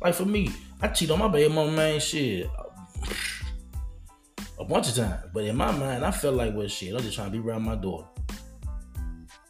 like 0.02 0.14
for 0.14 0.26
me, 0.26 0.52
I 0.82 0.88
cheat 0.88 1.12
on 1.12 1.20
my 1.20 1.28
baby 1.28 1.54
mama 1.54 1.72
man 1.72 2.00
shit 2.00 2.50
a 4.60 4.64
bunch 4.64 4.90
of 4.90 4.96
times. 4.96 5.26
But 5.34 5.46
in 5.46 5.56
my 5.56 5.72
mind, 5.72 6.06
I 6.06 6.12
felt 6.12 6.36
like 6.36 6.56
well 6.56 6.68
shit, 6.68 6.94
I'm 6.94 7.02
just 7.02 7.16
trying 7.16 7.32
to 7.32 7.38
be 7.38 7.48
around 7.48 7.64
my 7.64 7.76
daughter. 7.76 8.08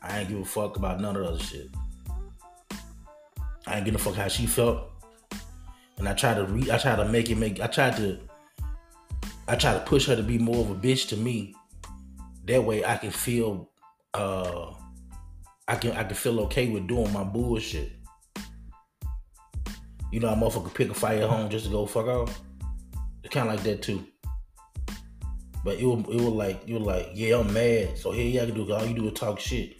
I 0.02 0.20
ain't 0.20 0.30
give 0.30 0.40
a 0.40 0.46
fuck 0.46 0.78
about 0.78 1.00
none 1.00 1.16
of 1.16 1.24
the 1.24 1.30
other 1.30 1.44
shit. 1.44 1.70
I 3.68 3.78
ain't 3.78 3.86
give 3.86 3.96
a 3.96 4.00
fuck 4.00 4.16
how 4.16 4.28
she 4.28 4.48
felt 4.48 4.92
and 6.02 6.10
I 6.10 6.14
tried 6.14 6.34
to 6.34 6.46
re- 6.46 6.72
I 6.72 6.80
tried 6.80 6.96
to 6.96 7.06
make 7.06 7.30
it 7.30 7.38
make 7.38 7.62
I 7.62 7.68
tried 7.68 7.96
to 7.98 8.20
I 9.48 9.56
try 9.56 9.74
to 9.74 9.80
push 9.82 10.06
her 10.08 10.16
to 10.16 10.24
be 10.24 10.38
more 10.38 10.58
of 10.58 10.72
a 10.72 10.76
bitch 10.76 11.10
to 11.10 11.18
me. 11.18 11.56
That 12.46 12.64
way 12.64 12.86
I 12.86 12.98
can 12.98 13.12
feel 13.12 13.70
uh 14.14 14.74
I 15.68 15.76
can 15.76 15.92
I 15.92 16.04
can 16.04 16.16
feel 16.16 16.40
okay 16.42 16.70
with 16.70 16.88
doing 16.88 17.12
my 17.14 17.24
bullshit. 17.24 17.92
You 20.12 20.20
know, 20.20 20.30
a 20.30 20.36
motherfucker 20.36 20.74
pick 20.74 20.90
a 20.90 20.94
fire 20.94 21.22
at 21.24 21.30
home 21.30 21.50
just 21.50 21.66
to 21.66 21.72
go 21.72 21.86
fuck 21.86 22.08
off. 22.08 22.42
It's 23.24 23.34
kind 23.34 23.48
of 23.48 23.56
like 23.56 23.64
that 23.64 23.82
too. 23.82 24.06
But 25.64 25.78
it 25.78 25.86
was, 25.86 26.00
it 26.10 26.20
was 26.22 26.34
like 26.34 26.68
you 26.68 26.76
were 26.76 26.86
like, 26.86 27.12
yeah, 27.14 27.38
I'm 27.38 27.54
mad. 27.54 27.98
So 27.98 28.12
here 28.12 28.26
you 28.26 28.40
can 28.40 28.66
do 28.66 28.74
all 28.74 28.86
you 28.86 28.96
do 28.96 29.08
is 29.08 29.14
talk 29.14 29.40
shit. 29.40 29.78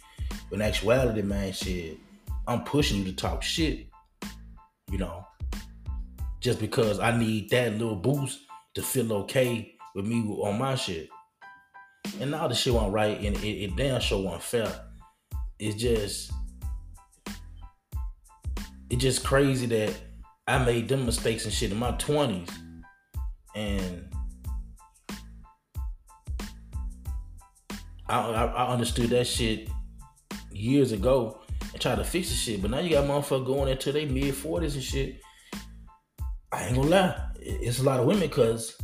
But 0.48 0.56
in 0.56 0.62
actuality, 0.62 1.22
man, 1.22 1.52
shit, 1.52 1.98
I'm 2.46 2.62
pushing 2.64 2.98
you 2.98 3.04
to 3.04 3.12
talk 3.12 3.42
shit. 3.42 3.86
You 4.90 4.98
know, 4.98 5.26
just 6.40 6.60
because 6.60 7.00
I 7.00 7.16
need 7.16 7.50
that 7.50 7.72
little 7.72 7.96
boost 7.96 8.40
to 8.74 8.82
feel 8.82 9.12
okay 9.12 9.74
with 9.94 10.06
me 10.06 10.22
on 10.22 10.58
my 10.58 10.74
shit. 10.74 11.08
And 12.20 12.30
now 12.30 12.48
the 12.48 12.54
shit 12.54 12.74
went 12.74 12.92
right, 12.92 13.18
and 13.20 13.36
it, 13.38 13.64
it 13.64 13.76
damn 13.76 14.00
sure 14.00 14.28
went 14.28 14.42
fair. 14.42 14.72
It's 15.58 15.76
just, 15.80 16.32
it's 18.90 19.02
just 19.02 19.24
crazy 19.24 19.66
that 19.66 19.94
I 20.46 20.64
made 20.64 20.88
them 20.88 21.06
mistakes 21.06 21.44
and 21.44 21.54
shit 21.54 21.70
in 21.70 21.78
my 21.78 21.92
twenties, 21.92 22.48
and 23.54 24.12
I, 28.08 28.18
I, 28.18 28.72
understood 28.72 29.10
that 29.10 29.26
shit 29.26 29.70
years 30.50 30.92
ago 30.92 31.40
and 31.72 31.80
tried 31.80 31.96
to 31.96 32.04
fix 32.04 32.28
the 32.28 32.34
shit. 32.34 32.60
But 32.60 32.72
now 32.72 32.80
you 32.80 32.90
got 32.90 33.06
motherfuckers 33.06 33.46
going 33.46 33.68
into 33.70 33.92
their 33.92 34.06
mid 34.06 34.34
forties 34.34 34.74
and 34.74 34.84
shit 34.84 35.20
I 36.52 36.66
ain't 36.66 36.76
gonna 36.76 36.88
lie, 36.88 37.28
it's 37.44 37.80
a 37.80 37.82
lot 37.82 38.00
of 38.00 38.06
women 38.06 38.28
because, 38.28 38.76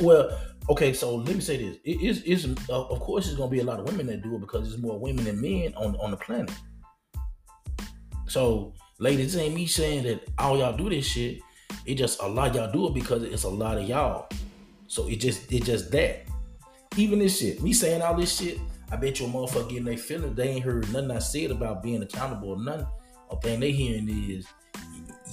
well, 0.00 0.38
okay, 0.68 0.92
so 0.92 1.16
let 1.16 1.34
me 1.34 1.40
say 1.40 1.56
this: 1.56 1.78
it 1.84 2.26
is, 2.28 2.46
uh, 2.68 2.86
of 2.86 3.00
course, 3.00 3.26
it's 3.26 3.36
gonna 3.36 3.50
be 3.50 3.60
a 3.60 3.64
lot 3.64 3.80
of 3.80 3.86
women 3.86 4.06
that 4.06 4.22
do 4.22 4.34
it 4.36 4.40
because 4.40 4.68
there's 4.68 4.80
more 4.80 4.98
women 4.98 5.24
than 5.24 5.40
men 5.40 5.74
on 5.76 5.96
on 5.96 6.10
the 6.10 6.16
planet. 6.16 6.54
So, 8.26 8.74
ladies, 8.98 9.36
ain't 9.36 9.54
me 9.54 9.66
saying 9.66 10.04
that 10.04 10.28
all 10.38 10.58
y'all 10.58 10.76
do 10.76 10.88
this 10.88 11.06
shit. 11.06 11.40
It 11.86 11.96
just 11.96 12.22
a 12.22 12.26
lot 12.26 12.54
y'all 12.54 12.72
do 12.72 12.86
it 12.88 12.94
because 12.94 13.22
it's 13.22 13.44
a 13.44 13.48
lot 13.48 13.78
of 13.78 13.88
y'all. 13.88 14.28
So 14.86 15.08
it 15.08 15.16
just 15.16 15.52
it 15.52 15.64
just 15.64 15.90
that. 15.92 16.24
Even 16.96 17.18
this 17.18 17.40
shit, 17.40 17.60
me 17.62 17.72
saying 17.72 18.02
all 18.02 18.14
this 18.14 18.38
shit, 18.38 18.58
I 18.90 18.96
bet 18.96 19.18
you 19.18 19.26
a 19.26 19.28
motherfucker 19.28 19.68
getting 19.68 19.84
their 19.84 19.96
feelings. 19.96 20.36
They 20.36 20.48
ain't 20.48 20.64
heard 20.64 20.90
nothing 20.92 21.10
I 21.10 21.18
said 21.18 21.50
about 21.50 21.82
being 21.82 22.02
accountable 22.02 22.50
or 22.50 22.62
nothing. 22.62 22.86
A 23.30 23.40
thing 23.40 23.60
they 23.60 23.72
hearing 23.72 24.08
is 24.08 24.46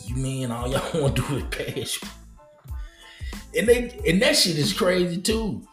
you 0.05 0.15
mean 0.15 0.51
all 0.51 0.67
y'all 0.67 0.81
want 1.01 1.15
to 1.15 1.21
do 1.21 1.37
is 1.37 1.43
pass. 1.51 2.20
And 3.57 3.67
they 3.67 3.99
and 4.07 4.21
that 4.21 4.35
shit 4.35 4.57
is 4.57 4.73
crazy 4.73 5.21
too. 5.21 5.65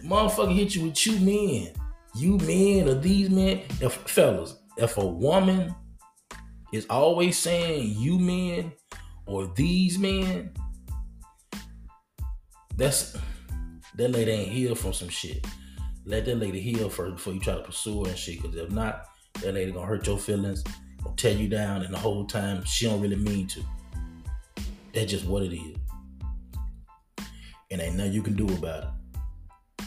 The 0.00 0.08
motherfucker 0.08 0.54
hit 0.54 0.74
you 0.74 0.84
with 0.86 1.06
you 1.06 1.18
men. 1.20 1.72
You 2.14 2.38
men 2.38 2.88
or 2.88 2.94
these 2.94 3.28
men. 3.28 3.62
If 3.80 3.94
fellas, 3.94 4.56
if 4.78 4.96
a 4.96 5.06
woman 5.06 5.74
is 6.72 6.86
always 6.88 7.38
saying 7.38 7.94
you 7.98 8.18
men 8.18 8.72
or 9.26 9.52
these 9.54 9.98
men, 9.98 10.50
that's 12.76 13.16
that 13.96 14.10
lady 14.10 14.30
ain't 14.30 14.52
healed 14.52 14.78
from 14.78 14.92
some 14.92 15.08
shit. 15.08 15.46
Let 16.04 16.24
that 16.26 16.36
lady 16.36 16.60
heal 16.60 16.88
first 16.88 17.16
before 17.16 17.32
you 17.32 17.40
try 17.40 17.54
to 17.54 17.62
pursue 17.62 18.04
her 18.04 18.10
and 18.10 18.18
shit. 18.18 18.42
Cause 18.42 18.54
if 18.54 18.70
not, 18.70 19.06
that 19.42 19.54
lady 19.54 19.72
gonna 19.72 19.86
hurt 19.86 20.06
your 20.06 20.18
feelings, 20.18 20.62
gonna 21.02 21.16
tear 21.16 21.32
you 21.32 21.48
down, 21.48 21.82
and 21.82 21.92
the 21.92 21.98
whole 21.98 22.24
time 22.24 22.64
she 22.64 22.86
don't 22.86 23.00
really 23.00 23.16
mean 23.16 23.46
to. 23.48 23.62
That's 24.92 25.10
just 25.10 25.26
what 25.26 25.42
it 25.42 25.54
is. 25.54 25.76
And 27.76 27.82
ain't 27.82 27.96
nothing 27.96 28.12
you 28.14 28.22
can 28.22 28.32
do 28.32 28.46
about 28.46 28.84
it. 28.84 29.84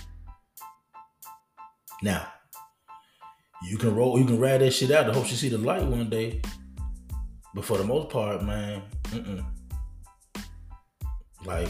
Now, 2.04 2.28
you 3.68 3.80
can 3.80 3.96
roll, 3.96 4.20
you 4.20 4.26
can 4.26 4.40
ride 4.40 4.60
that 4.62 4.70
shit 4.76 4.92
out 4.92 5.08
to 5.08 5.12
hope 5.12 5.26
she 5.26 5.34
see 5.34 5.50
the 5.50 5.58
light 5.58 5.84
one 5.84 6.08
day. 6.08 6.40
But 7.56 7.66
for 7.66 7.80
the 7.80 7.84
most 7.84 8.10
part, 8.10 8.44
man, 8.44 8.84
mm-mm. 9.06 9.44
like, 11.44 11.70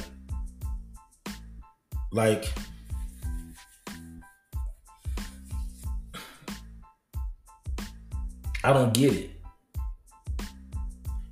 like, 2.12 2.54
I 8.66 8.74
don't 8.74 8.94
get 8.94 9.14
it. 9.14 9.39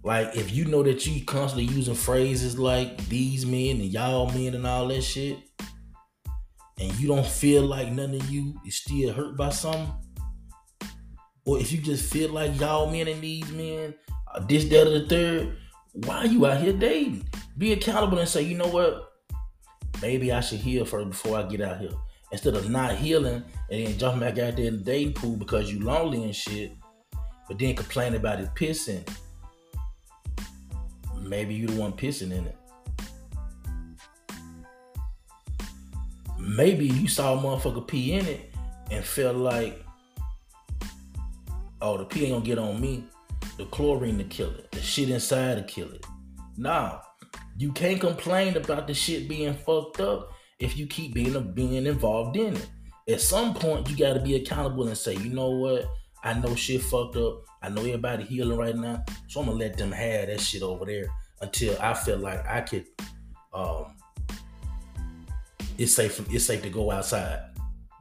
Like 0.07 0.37
if 0.37 0.53
you 0.53 0.63
know 0.63 0.83
that 0.83 1.05
you 1.05 1.25
constantly 1.25 1.65
using 1.65 1.93
phrases 1.93 2.57
like 2.57 3.09
these 3.09 3.45
men 3.45 3.81
and 3.81 3.91
y'all 3.91 4.31
men 4.31 4.53
and 4.53 4.65
all 4.65 4.87
that 4.87 5.01
shit, 5.01 5.37
and 6.79 6.97
you 6.97 7.09
don't 7.09 7.25
feel 7.25 7.63
like 7.63 7.91
none 7.91 8.13
of 8.13 8.29
you 8.29 8.55
is 8.65 8.75
still 8.75 9.11
hurt 9.11 9.35
by 9.35 9.49
something, 9.49 9.91
or 11.45 11.59
if 11.59 11.73
you 11.73 11.79
just 11.79 12.09
feel 12.09 12.31
like 12.31 12.57
y'all 12.57 12.89
men 12.89 13.09
and 13.09 13.21
these 13.21 13.51
men, 13.51 13.93
are 14.33 14.39
this, 14.47 14.63
that, 14.69 14.87
or 14.87 14.97
the 14.97 15.07
third, 15.09 15.57
why 15.91 16.23
you 16.23 16.45
out 16.45 16.61
here 16.61 16.71
dating? 16.71 17.27
Be 17.57 17.73
accountable 17.73 18.19
and 18.19 18.29
say, 18.29 18.43
you 18.43 18.55
know 18.55 18.69
what? 18.69 19.11
Maybe 20.01 20.31
I 20.31 20.39
should 20.39 20.59
heal 20.59 20.85
first 20.85 21.09
before 21.09 21.37
I 21.37 21.43
get 21.43 21.59
out 21.59 21.81
here. 21.81 21.91
Instead 22.31 22.55
of 22.55 22.69
not 22.69 22.95
healing 22.95 23.43
and 23.69 23.85
then 23.85 23.97
jumping 23.97 24.21
back 24.21 24.39
out 24.39 24.55
there 24.55 24.67
in 24.67 24.77
the 24.77 24.83
dating 24.85 25.15
pool 25.15 25.35
because 25.35 25.69
you 25.69 25.81
lonely 25.81 26.23
and 26.23 26.33
shit, 26.33 26.71
but 27.49 27.59
then 27.59 27.75
complaining 27.75 28.21
about 28.21 28.39
it 28.39 28.55
pissing 28.55 29.05
maybe 31.27 31.53
you 31.53 31.67
the 31.67 31.79
one 31.79 31.93
pissing 31.93 32.31
in 32.31 32.45
it. 32.45 32.57
maybe 36.47 36.87
you 36.87 37.07
saw 37.07 37.37
a 37.37 37.41
motherfucker 37.41 37.85
pee 37.85 38.13
in 38.13 38.25
it 38.25 38.53
and 38.89 39.03
felt 39.03 39.35
like, 39.35 39.83
oh, 41.81 41.97
the 41.97 42.05
pee 42.05 42.25
ain't 42.25 42.33
gonna 42.33 42.45
get 42.45 42.57
on 42.57 42.79
me. 42.79 43.05
The 43.57 43.65
chlorine 43.65 44.17
to 44.17 44.23
kill 44.23 44.51
it. 44.51 44.71
The 44.71 44.81
shit 44.81 45.09
inside 45.09 45.55
to 45.55 45.63
kill 45.63 45.91
it. 45.91 46.05
Nah, 46.57 46.99
you 47.57 47.71
can't 47.71 47.99
complain 47.99 48.55
about 48.55 48.87
the 48.87 48.93
shit 48.93 49.27
being 49.27 49.53
fucked 49.53 49.99
up 49.99 50.31
if 50.59 50.77
you 50.77 50.87
keep 50.87 51.13
being 51.13 51.51
being 51.53 51.85
involved 51.85 52.37
in 52.37 52.55
it. 52.55 52.69
At 53.09 53.21
some 53.21 53.53
point, 53.53 53.89
you 53.89 53.95
got 53.95 54.13
to 54.13 54.19
be 54.19 54.35
accountable 54.35 54.87
and 54.87 54.97
say, 54.97 55.15
you 55.15 55.29
know 55.29 55.49
what? 55.49 55.87
I 56.23 56.33
know 56.33 56.55
shit 56.55 56.81
fucked 56.81 57.15
up. 57.15 57.43
I 57.61 57.69
know 57.69 57.81
everybody 57.81 58.23
healing 58.23 58.57
right 58.57 58.75
now, 58.75 59.03
so 59.27 59.41
I'm 59.41 59.47
gonna 59.47 59.57
let 59.59 59.77
them 59.77 59.91
have 59.91 60.27
that 60.27 60.39
shit 60.39 60.61
over 60.61 60.85
there 60.85 61.07
until 61.41 61.77
I 61.81 61.93
feel 61.93 62.17
like 62.17 62.45
I 62.47 62.61
could. 62.61 62.85
Um, 63.53 63.95
it's 65.77 65.93
safe. 65.93 66.19
It's 66.31 66.45
safe 66.45 66.61
to 66.63 66.69
go 66.69 66.91
outside. 66.91 67.39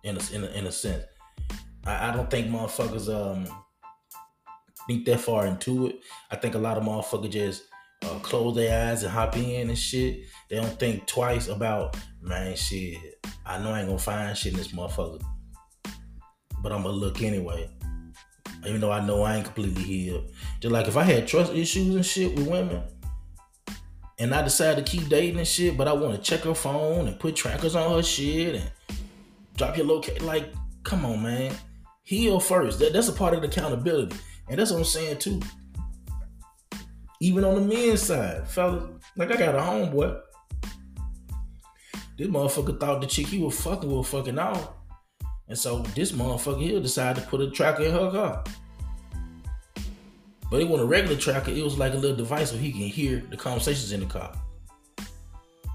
In 0.05 0.16
a 0.16 0.35
in 0.35 0.45
a, 0.45 0.47
in 0.49 0.66
a 0.66 0.73
sense, 0.73 1.05
I, 1.85 2.09
I 2.09 2.12
don't 2.12 2.31
think 2.31 2.49
motherfuckers 2.49 3.12
um 3.12 3.47
think 4.87 5.05
that 5.07 5.21
far 5.21 5.47
into 5.47 5.88
it. 5.88 6.01
I 6.31 6.37
think 6.37 6.55
a 6.55 6.59
lot 6.59 6.79
of 6.79 6.85
motherfuckers 6.85 7.31
just 7.31 7.64
uh, 8.05 8.19
close 8.21 8.55
their 8.55 8.90
eyes 8.90 9.03
and 9.03 9.12
hop 9.12 9.37
in 9.37 9.69
and 9.69 9.79
shit. 9.79 10.27
They 10.49 10.57
don't 10.57 10.79
think 10.79 11.07
twice 11.07 11.49
about 11.49 11.97
man 12.21 12.55
shit. 12.57 12.99
I 13.45 13.59
know 13.59 13.71
I 13.73 13.81
ain't 13.81 13.88
gonna 13.88 13.99
find 13.99 14.37
shit 14.37 14.53
in 14.53 14.59
this 14.59 14.69
motherfucker, 14.69 15.23
but 16.62 16.73
I'm 16.73 16.83
gonna 16.83 16.90
look 16.90 17.23
anyway. 17.23 17.69
Even 18.66 18.81
though 18.81 18.92
I 18.92 19.05
know 19.05 19.22
I 19.22 19.37
ain't 19.37 19.44
completely 19.44 19.83
healed. 19.83 20.31
Just 20.61 20.72
like 20.72 20.88
if 20.88 20.96
I 20.96 21.02
had 21.02 21.26
trust 21.26 21.52
issues 21.52 21.94
and 21.94 22.05
shit 22.05 22.35
with 22.35 22.48
women, 22.48 22.83
and 24.18 24.35
I 24.35 24.42
decide 24.42 24.76
to 24.76 24.83
keep 24.83 25.09
dating 25.09 25.38
and 25.38 25.46
shit, 25.46 25.76
but 25.76 25.88
I 25.88 25.92
want 25.92 26.14
to 26.14 26.20
check 26.20 26.40
her 26.40 26.55
phone 26.55 27.07
and 27.07 27.18
put 27.18 27.37
trackers 27.37 27.76
on 27.76 27.92
her 27.92 28.02
shit 28.02 28.57
and 28.57 28.70
drop 29.57 29.76
your 29.76 29.87
location. 29.87 30.24
Like, 30.26 30.52
come 30.85 31.05
on, 31.05 31.22
man. 31.22 31.55
Heal 32.02 32.40
first. 32.40 32.79
That, 32.79 32.92
that's 32.92 33.09
a 33.09 33.12
part 33.12 33.35
of 33.35 33.42
the 33.42 33.48
accountability. 33.48 34.16
And 34.48 34.59
that's 34.59 34.70
what 34.70 34.79
I'm 34.79 34.85
saying 34.85 35.18
too. 35.18 35.40
Even 37.20 37.44
on 37.44 37.55
the 37.57 37.61
men's 37.61 38.02
side, 38.02 38.48
fellas, 38.48 38.85
like 39.16 39.31
I 39.33 39.37
got 39.37 39.55
a 39.55 39.59
homeboy. 39.59 40.20
This 42.16 42.29
motherfucker 42.29 42.81
thought 42.81 43.00
the 43.02 43.07
chick 43.07 43.26
he 43.26 43.38
was 43.38 43.61
fucking 43.61 43.90
was 43.90 44.09
fucking 44.09 44.38
out. 44.38 44.79
And 45.48 45.59
so 45.59 45.81
this 45.94 46.12
motherfucker 46.12 46.62
here 46.62 46.81
decided 46.81 47.22
to 47.22 47.29
put 47.29 47.40
a 47.40 47.50
tracker 47.50 47.85
in 47.85 47.92
her 47.92 48.11
car. 48.11 48.44
But 50.50 50.61
it 50.61 50.68
wasn't 50.68 50.88
a 50.88 50.90
regular 50.90 51.16
tracker, 51.16 51.50
it 51.50 51.62
was 51.62 51.78
like 51.78 51.92
a 51.92 51.96
little 51.96 52.16
device 52.16 52.50
so 52.50 52.56
he 52.56 52.70
can 52.70 52.82
hear 52.82 53.22
the 53.30 53.37
conversations 53.37 53.92
in 53.92 54.00
the 54.00 54.06
car. 54.06 54.32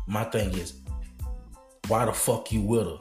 My 0.08 0.24
thing 0.24 0.54
is, 0.54 0.82
why 1.88 2.06
the 2.06 2.14
fuck 2.14 2.52
you 2.52 2.62
with 2.62 2.88
her? 2.88 2.98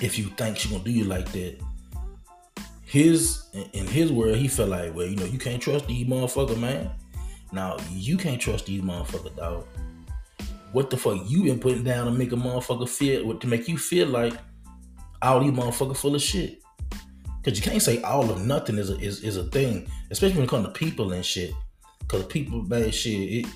If 0.00 0.18
you 0.18 0.26
think 0.36 0.56
she 0.56 0.68
gonna 0.68 0.84
do 0.84 0.90
you 0.90 1.04
like 1.04 1.30
that. 1.32 1.60
His 2.84 3.44
in 3.72 3.86
his 3.86 4.12
world, 4.12 4.36
he 4.36 4.48
felt 4.48 4.68
like, 4.68 4.94
well, 4.94 5.06
you 5.06 5.16
know, 5.16 5.24
you 5.24 5.38
can't 5.38 5.62
trust 5.62 5.86
these 5.86 6.06
motherfuckers, 6.06 6.58
man. 6.58 6.90
Now 7.52 7.76
you 7.90 8.16
can't 8.16 8.40
trust 8.40 8.66
these 8.66 8.82
motherfuckers, 8.82 9.36
dog. 9.36 9.66
What 10.72 10.90
the 10.90 10.96
fuck 10.96 11.18
you 11.26 11.44
been 11.44 11.58
putting 11.58 11.84
down 11.84 12.06
to 12.06 12.12
make 12.12 12.32
a 12.32 12.36
motherfucker 12.36 12.88
feel 12.88 13.36
to 13.36 13.46
make 13.46 13.68
you 13.68 13.76
feel 13.76 14.08
like 14.08 14.34
all 15.20 15.40
these 15.40 15.52
motherfuckers 15.52 15.96
full 15.96 16.14
of 16.14 16.22
shit? 16.22 16.61
Cause 17.44 17.56
you 17.56 17.62
can't 17.62 17.82
say 17.82 18.00
all 18.02 18.30
of 18.30 18.46
nothing 18.46 18.78
is 18.78 18.90
a, 18.90 18.98
is, 19.00 19.24
is 19.24 19.36
a 19.36 19.42
thing, 19.44 19.88
especially 20.12 20.36
when 20.36 20.44
it 20.44 20.50
comes 20.50 20.66
to 20.66 20.72
people 20.72 21.12
and 21.12 21.24
shit. 21.24 21.52
Cause 22.06 22.24
people 22.26 22.62
bad 22.62 22.94
shit, 22.94 23.44
it 23.44 23.46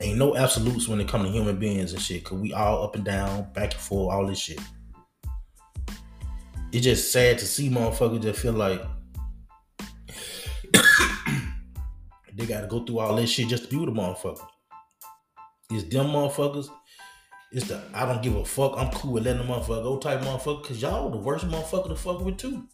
ain't 0.00 0.18
no 0.18 0.36
absolutes 0.36 0.86
when 0.86 1.00
it 1.00 1.08
comes 1.08 1.24
to 1.26 1.32
human 1.32 1.58
beings 1.58 1.92
and 1.92 2.00
shit. 2.00 2.22
Cause 2.22 2.38
we 2.38 2.52
all 2.52 2.84
up 2.84 2.94
and 2.94 3.04
down, 3.04 3.52
back 3.52 3.72
and 3.72 3.80
forth, 3.80 4.14
all 4.14 4.26
this 4.26 4.38
shit. 4.38 4.60
It's 6.70 6.84
just 6.84 7.10
sad 7.12 7.38
to 7.38 7.46
see 7.46 7.68
motherfuckers 7.68 8.22
that 8.22 8.36
feel 8.36 8.52
like 8.52 8.80
they 12.34 12.46
gotta 12.46 12.68
go 12.68 12.84
through 12.84 13.00
all 13.00 13.16
this 13.16 13.30
shit 13.30 13.48
just 13.48 13.64
to 13.64 13.68
be 13.68 13.76
with 13.76 13.88
a 13.88 13.92
motherfucker. 13.92 14.46
It's 15.70 15.84
them 15.92 16.06
motherfuckers. 16.06 16.68
It's 17.50 17.66
the 17.66 17.82
I 17.92 18.06
don't 18.06 18.22
give 18.22 18.36
a 18.36 18.44
fuck. 18.44 18.74
I'm 18.76 18.90
cool 18.92 19.14
with 19.14 19.24
letting 19.24 19.46
the 19.46 19.52
motherfucker 19.52 19.82
go 19.82 19.98
type 19.98 20.20
motherfucker. 20.20 20.64
Cause 20.64 20.82
y'all 20.82 21.10
the 21.10 21.16
worst 21.16 21.48
motherfucker 21.48 21.88
to 21.88 21.96
fuck 21.96 22.20
with 22.24 22.38
too 22.38 22.68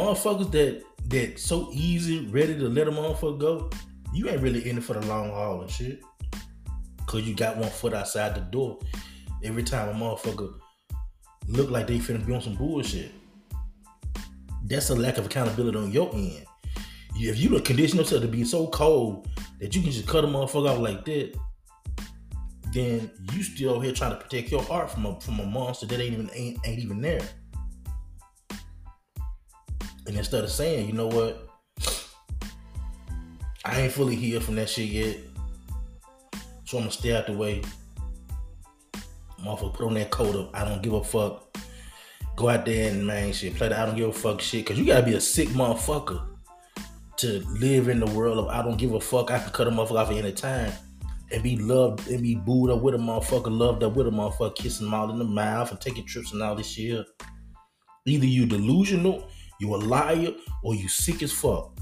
motherfuckers 0.00 0.50
that 0.52 0.82
that 1.08 1.38
so 1.38 1.70
easy, 1.72 2.26
ready 2.26 2.56
to 2.56 2.68
let 2.68 2.88
a 2.88 2.90
motherfucker 2.90 3.38
go, 3.38 3.70
you 4.12 4.28
ain't 4.28 4.40
really 4.40 4.68
in 4.68 4.78
it 4.78 4.84
for 4.84 4.94
the 4.94 5.06
long 5.06 5.30
haul 5.30 5.62
and 5.62 5.70
shit. 5.70 6.00
Cause 7.06 7.22
you 7.22 7.34
got 7.34 7.56
one 7.56 7.70
foot 7.70 7.92
outside 7.92 8.34
the 8.34 8.40
door. 8.40 8.78
Every 9.42 9.62
time 9.62 9.88
a 9.88 9.92
motherfucker 9.92 10.54
look 11.48 11.70
like 11.70 11.86
they 11.86 11.98
finna 11.98 12.24
be 12.24 12.32
on 12.32 12.40
some 12.40 12.54
bullshit. 12.54 13.12
That's 14.64 14.90
a 14.90 14.94
lack 14.94 15.18
of 15.18 15.26
accountability 15.26 15.78
on 15.78 15.90
your 15.90 16.12
end. 16.14 16.44
If 17.16 17.38
you 17.38 17.58
condition 17.60 17.98
yourself 17.98 18.22
to 18.22 18.28
be 18.28 18.44
so 18.44 18.68
cold 18.68 19.28
that 19.58 19.74
you 19.74 19.82
can 19.82 19.90
just 19.90 20.06
cut 20.06 20.24
a 20.24 20.28
motherfucker 20.28 20.70
off 20.70 20.78
like 20.78 21.04
that, 21.06 21.36
then 22.72 23.10
you 23.32 23.42
still 23.42 23.80
here 23.80 23.92
trying 23.92 24.12
to 24.12 24.16
protect 24.16 24.50
your 24.52 24.62
heart 24.62 24.90
from 24.90 25.06
a 25.06 25.20
from 25.20 25.40
a 25.40 25.46
monster 25.46 25.86
that 25.86 26.00
ain't 26.00 26.12
even 26.12 26.30
ain't, 26.32 26.58
ain't 26.64 26.78
even 26.78 27.00
there. 27.00 27.20
And 30.10 30.18
instead 30.18 30.42
of 30.42 30.50
saying, 30.50 30.88
you 30.88 30.92
know 30.92 31.06
what, 31.06 31.48
I 33.64 33.82
ain't 33.82 33.92
fully 33.92 34.16
healed 34.16 34.42
from 34.42 34.56
that 34.56 34.68
shit 34.68 34.88
yet, 34.88 35.18
so 36.64 36.78
I'm 36.78 36.82
gonna 36.82 36.90
stay 36.90 37.14
out 37.14 37.28
the 37.28 37.32
way. 37.32 37.62
Motherfucker, 39.40 39.72
put 39.72 39.86
on 39.86 39.94
that 39.94 40.10
coat 40.10 40.34
of 40.34 40.50
I 40.52 40.64
don't 40.64 40.82
give 40.82 40.94
a 40.94 41.04
fuck. 41.04 41.56
Go 42.34 42.48
out 42.48 42.66
there 42.66 42.90
and 42.90 43.06
man 43.06 43.32
shit, 43.32 43.54
play 43.54 43.68
the 43.68 43.78
I 43.78 43.86
don't 43.86 43.94
give 43.94 44.08
a 44.08 44.12
fuck 44.12 44.40
shit, 44.40 44.66
cause 44.66 44.76
you 44.76 44.84
gotta 44.84 45.06
be 45.06 45.14
a 45.14 45.20
sick 45.20 45.46
motherfucker 45.50 46.26
to 47.18 47.44
live 47.60 47.86
in 47.86 48.00
the 48.00 48.10
world 48.10 48.38
of 48.38 48.48
I 48.48 48.64
don't 48.64 48.78
give 48.78 48.94
a 48.94 49.00
fuck. 49.00 49.30
I 49.30 49.38
can 49.38 49.52
cut 49.52 49.68
a 49.68 49.70
motherfucker 49.70 50.00
off 50.00 50.10
at 50.10 50.16
any 50.16 50.32
time 50.32 50.72
and 51.30 51.40
be 51.40 51.54
loved 51.56 52.08
and 52.08 52.20
be 52.20 52.34
booed 52.34 52.70
up 52.70 52.82
with 52.82 52.96
a 52.96 52.98
motherfucker, 52.98 53.56
loved 53.56 53.84
up 53.84 53.94
with 53.94 54.08
a 54.08 54.10
motherfucker, 54.10 54.56
kissing 54.56 54.86
them 54.86 54.94
all 54.94 55.08
in 55.10 55.20
the 55.20 55.24
mouth 55.24 55.70
and 55.70 55.80
taking 55.80 56.04
trips 56.04 56.32
and 56.32 56.42
all 56.42 56.56
this 56.56 56.66
shit. 56.66 57.06
Either 58.06 58.26
you 58.26 58.44
delusional 58.44 59.28
you 59.60 59.74
a 59.74 59.76
liar 59.76 60.32
or 60.64 60.74
you 60.74 60.88
sick 60.88 61.22
as 61.22 61.32
fuck. 61.32 61.78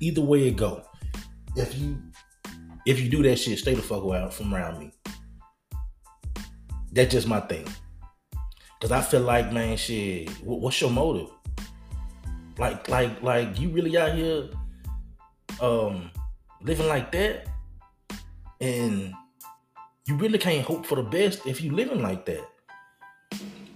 Either 0.00 0.22
way 0.22 0.48
it 0.48 0.56
go. 0.56 0.82
If 1.56 1.76
you 1.76 1.98
if 2.86 3.00
you 3.00 3.08
do 3.08 3.22
that 3.24 3.36
shit, 3.36 3.58
stay 3.58 3.74
the 3.74 3.82
fuck 3.82 4.02
away 4.02 4.28
from 4.30 4.54
around 4.54 4.78
me. 4.78 4.92
That's 6.92 7.12
just 7.12 7.28
my 7.28 7.40
thing. 7.40 7.66
Cause 8.80 8.90
I 8.90 9.00
feel 9.00 9.20
like, 9.20 9.52
man, 9.52 9.76
shit. 9.76 10.28
What's 10.42 10.80
your 10.80 10.90
motive? 10.90 11.28
Like, 12.58 12.88
like, 12.88 13.22
like, 13.22 13.58
you 13.58 13.68
really 13.68 13.96
out 13.96 14.14
here, 14.14 14.48
um, 15.60 16.10
living 16.60 16.88
like 16.88 17.12
that, 17.12 17.46
and 18.60 19.14
you 20.06 20.16
really 20.16 20.38
can't 20.38 20.66
hope 20.66 20.84
for 20.84 20.96
the 20.96 21.02
best 21.02 21.46
if 21.46 21.60
you 21.62 21.72
living 21.72 22.02
like 22.02 22.26
that. 22.26 22.44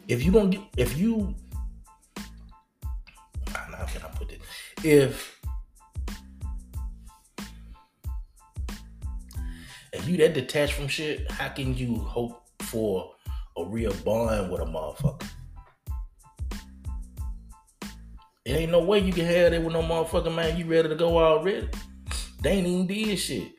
If 0.08 0.24
you 0.24 0.32
don't 0.32 0.50
get, 0.50 0.62
if 0.76 0.98
you 0.98 1.34
if 4.86 5.40
if 9.92 10.08
you 10.08 10.16
that 10.18 10.34
detached 10.34 10.74
from 10.74 10.86
shit, 10.86 11.28
how 11.30 11.48
can 11.48 11.76
you 11.76 11.96
hope 11.96 12.42
for 12.62 13.12
a 13.56 13.64
real 13.64 13.92
bond 14.04 14.52
with 14.52 14.60
a 14.60 14.64
motherfucker? 14.64 15.28
It 18.44 18.52
ain't 18.52 18.70
no 18.70 18.84
way 18.84 19.00
you 19.00 19.12
can 19.12 19.24
have 19.24 19.50
that 19.50 19.62
with 19.62 19.72
no 19.72 19.82
motherfucker, 19.82 20.32
man. 20.32 20.56
You 20.56 20.66
ready 20.66 20.88
to 20.88 20.94
go 20.94 21.18
already? 21.18 21.68
They 22.42 22.52
ain't 22.52 22.66
even 22.66 22.86
did 22.86 23.18
shit. 23.18 23.52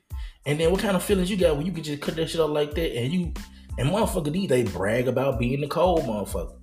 And 0.45 0.57
then 0.57 0.71
what 0.71 0.79
kind 0.79 0.95
of 0.95 1.03
feelings 1.03 1.29
you 1.29 1.35
got 1.35 1.57
when 1.57 1.65
you 1.65 1.73
can 1.73 1.83
just 1.83 2.01
cut 2.01 2.15
that 2.15 2.29
shit 2.29 2.39
up 2.39 2.51
like 2.51 2.73
that 2.75 2.97
and 2.97 3.11
you 3.11 3.33
and 3.77 3.89
motherfucker 3.89 4.31
these 4.31 4.47
they 4.47 4.63
brag 4.63 5.09
about 5.09 5.39
being 5.39 5.59
the 5.59 5.67
cold 5.67 6.03
motherfucker. 6.03 6.55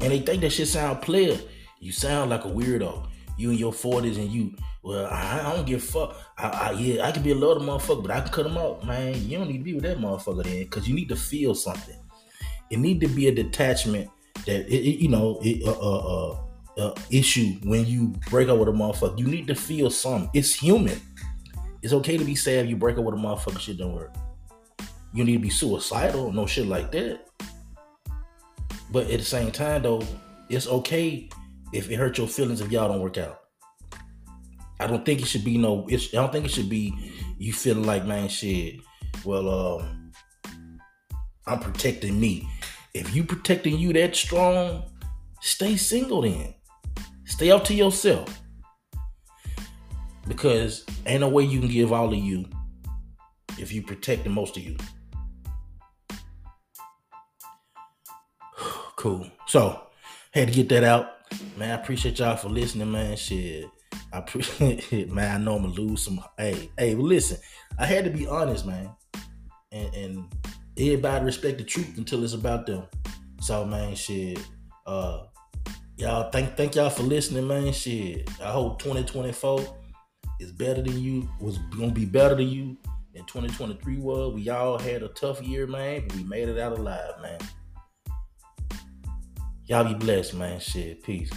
And 0.00 0.12
they 0.12 0.20
think 0.20 0.40
that 0.42 0.50
shit 0.50 0.68
sound 0.68 1.02
player. 1.02 1.36
You 1.80 1.92
sound 1.92 2.30
like 2.30 2.44
a 2.44 2.48
weirdo. 2.48 3.08
You 3.38 3.52
in 3.52 3.56
your 3.56 3.72
forties 3.72 4.18
and 4.18 4.30
you, 4.30 4.54
well, 4.82 5.06
I, 5.06 5.40
I 5.40 5.56
don't 5.56 5.66
give 5.66 5.82
fuck. 5.82 6.14
I, 6.36 6.48
I, 6.48 6.70
yeah, 6.72 7.06
I 7.06 7.10
can 7.10 7.22
be 7.22 7.30
a 7.30 7.34
little 7.34 7.62
motherfucker, 7.62 8.02
but 8.02 8.10
I 8.10 8.20
can 8.20 8.30
cut 8.30 8.44
them 8.44 8.58
out, 8.58 8.86
man. 8.86 9.14
You 9.26 9.38
don't 9.38 9.48
need 9.48 9.58
to 9.58 9.64
be 9.64 9.72
with 9.72 9.84
that 9.84 9.98
motherfucker 9.98 10.44
then, 10.44 10.64
because 10.64 10.86
you 10.86 10.94
need 10.94 11.08
to 11.08 11.16
feel 11.16 11.54
something. 11.54 11.96
It 12.68 12.78
need 12.78 13.00
to 13.00 13.08
be 13.08 13.28
a 13.28 13.34
detachment 13.34 14.10
that 14.44 14.68
it, 14.68 14.74
it, 14.74 14.98
you 15.00 15.08
know, 15.08 15.40
it, 15.42 15.66
uh, 15.66 15.70
uh, 15.70 16.34
uh, 16.36 16.38
uh, 16.78 16.94
issue 17.10 17.54
when 17.64 17.86
you 17.86 18.08
break 18.28 18.48
up 18.48 18.58
with 18.58 18.68
a 18.68 18.72
motherfucker. 18.72 19.18
You 19.18 19.26
need 19.26 19.46
to 19.46 19.54
feel 19.54 19.90
something. 19.90 20.28
It's 20.34 20.54
human. 20.54 21.00
It's 21.82 21.94
okay 21.94 22.18
to 22.18 22.24
be 22.24 22.34
sad 22.34 22.68
you 22.68 22.76
break 22.76 22.98
up 22.98 23.04
with 23.04 23.14
a 23.14 23.18
motherfucker. 23.18 23.58
Shit 23.58 23.78
don't 23.78 23.94
work. 23.94 24.14
You 25.14 25.24
need 25.24 25.32
to 25.32 25.38
be 25.38 25.50
suicidal, 25.50 26.30
no 26.30 26.44
shit 26.44 26.66
like 26.66 26.92
that. 26.92 27.26
But 28.92 29.10
at 29.10 29.18
the 29.18 29.24
same 29.24 29.50
time, 29.50 29.82
though, 29.82 30.02
it's 30.50 30.66
okay 30.66 31.30
if 31.72 31.90
it 31.90 31.96
hurt 31.96 32.18
your 32.18 32.26
feelings 32.26 32.60
if 32.60 32.70
y'all 32.70 32.88
don't 32.88 33.00
work 33.00 33.18
out. 33.18 33.40
I 34.78 34.86
don't 34.86 35.04
think 35.04 35.20
it 35.20 35.26
should 35.26 35.44
be 35.44 35.58
no. 35.58 35.86
I 35.90 35.96
don't 36.12 36.32
think 36.32 36.46
it 36.46 36.50
should 36.50 36.70
be 36.70 36.94
you 37.38 37.52
feeling 37.52 37.84
like 37.84 38.06
man, 38.06 38.28
shit. 38.28 38.80
well, 39.24 39.78
um, 39.78 40.12
I'm 41.46 41.60
protecting 41.60 42.18
me. 42.18 42.48
If 42.94 43.14
you 43.14 43.24
protecting 43.24 43.78
you 43.78 43.92
that 43.92 44.16
strong, 44.16 44.84
stay 45.40 45.76
single 45.76 46.22
then. 46.22 46.54
Stay 47.24 47.50
up 47.50 47.64
to 47.64 47.74
yourself. 47.74 48.40
Because 50.26 50.84
ain't 51.06 51.20
no 51.20 51.28
way 51.28 51.44
you 51.44 51.60
can 51.60 51.68
give 51.68 51.92
all 51.92 52.08
of 52.08 52.18
you 52.18 52.46
if 53.58 53.72
you 53.72 53.82
protecting 53.82 54.32
most 54.32 54.56
of 54.56 54.62
you. 54.62 54.76
cool. 58.96 59.26
So 59.46 59.80
had 60.32 60.48
to 60.48 60.54
get 60.54 60.68
that 60.70 60.84
out. 60.84 61.19
Man, 61.60 61.72
I 61.72 61.74
appreciate 61.74 62.18
y'all 62.18 62.36
for 62.36 62.48
listening, 62.48 62.90
man. 62.90 63.14
Shit. 63.16 63.66
I 64.14 64.18
appreciate 64.20 64.90
it, 64.94 65.12
man. 65.12 65.42
I 65.42 65.44
know 65.44 65.56
I'm 65.56 65.64
gonna 65.64 65.74
lose 65.74 66.02
some. 66.02 66.18
Hey, 66.38 66.70
hey, 66.78 66.94
well, 66.94 67.06
listen, 67.06 67.36
I 67.78 67.84
had 67.84 68.04
to 68.04 68.10
be 68.10 68.26
honest, 68.26 68.64
man. 68.64 68.88
And, 69.70 69.94
and 69.94 70.34
everybody 70.78 71.22
respect 71.22 71.58
the 71.58 71.64
truth 71.64 71.98
until 71.98 72.24
it's 72.24 72.32
about 72.32 72.66
them. 72.66 72.84
So, 73.42 73.66
man, 73.66 73.94
shit. 73.94 74.40
Uh, 74.86 75.24
y'all, 75.98 76.30
thank 76.30 76.56
thank 76.56 76.76
y'all 76.76 76.88
for 76.88 77.02
listening, 77.02 77.46
man. 77.46 77.74
Shit. 77.74 78.30
I 78.40 78.50
hope 78.52 78.80
2024 78.80 79.60
is 80.40 80.52
better 80.52 80.80
than 80.80 80.98
you. 80.98 81.28
Was 81.42 81.58
gonna 81.78 81.92
be 81.92 82.06
better 82.06 82.36
than 82.36 82.48
you 82.48 82.78
than 83.12 83.26
2023 83.26 83.98
was. 83.98 84.32
We 84.32 84.48
all 84.48 84.78
had 84.78 85.02
a 85.02 85.08
tough 85.08 85.42
year, 85.42 85.66
man, 85.66 86.04
but 86.08 86.16
we 86.16 86.24
made 86.24 86.48
it 86.48 86.58
out 86.58 86.78
alive, 86.78 87.20
man. 87.20 87.38
Y'all 89.66 89.84
be 89.84 89.92
blessed, 89.92 90.32
man. 90.36 90.58
Shit. 90.58 91.02
Peace. 91.02 91.30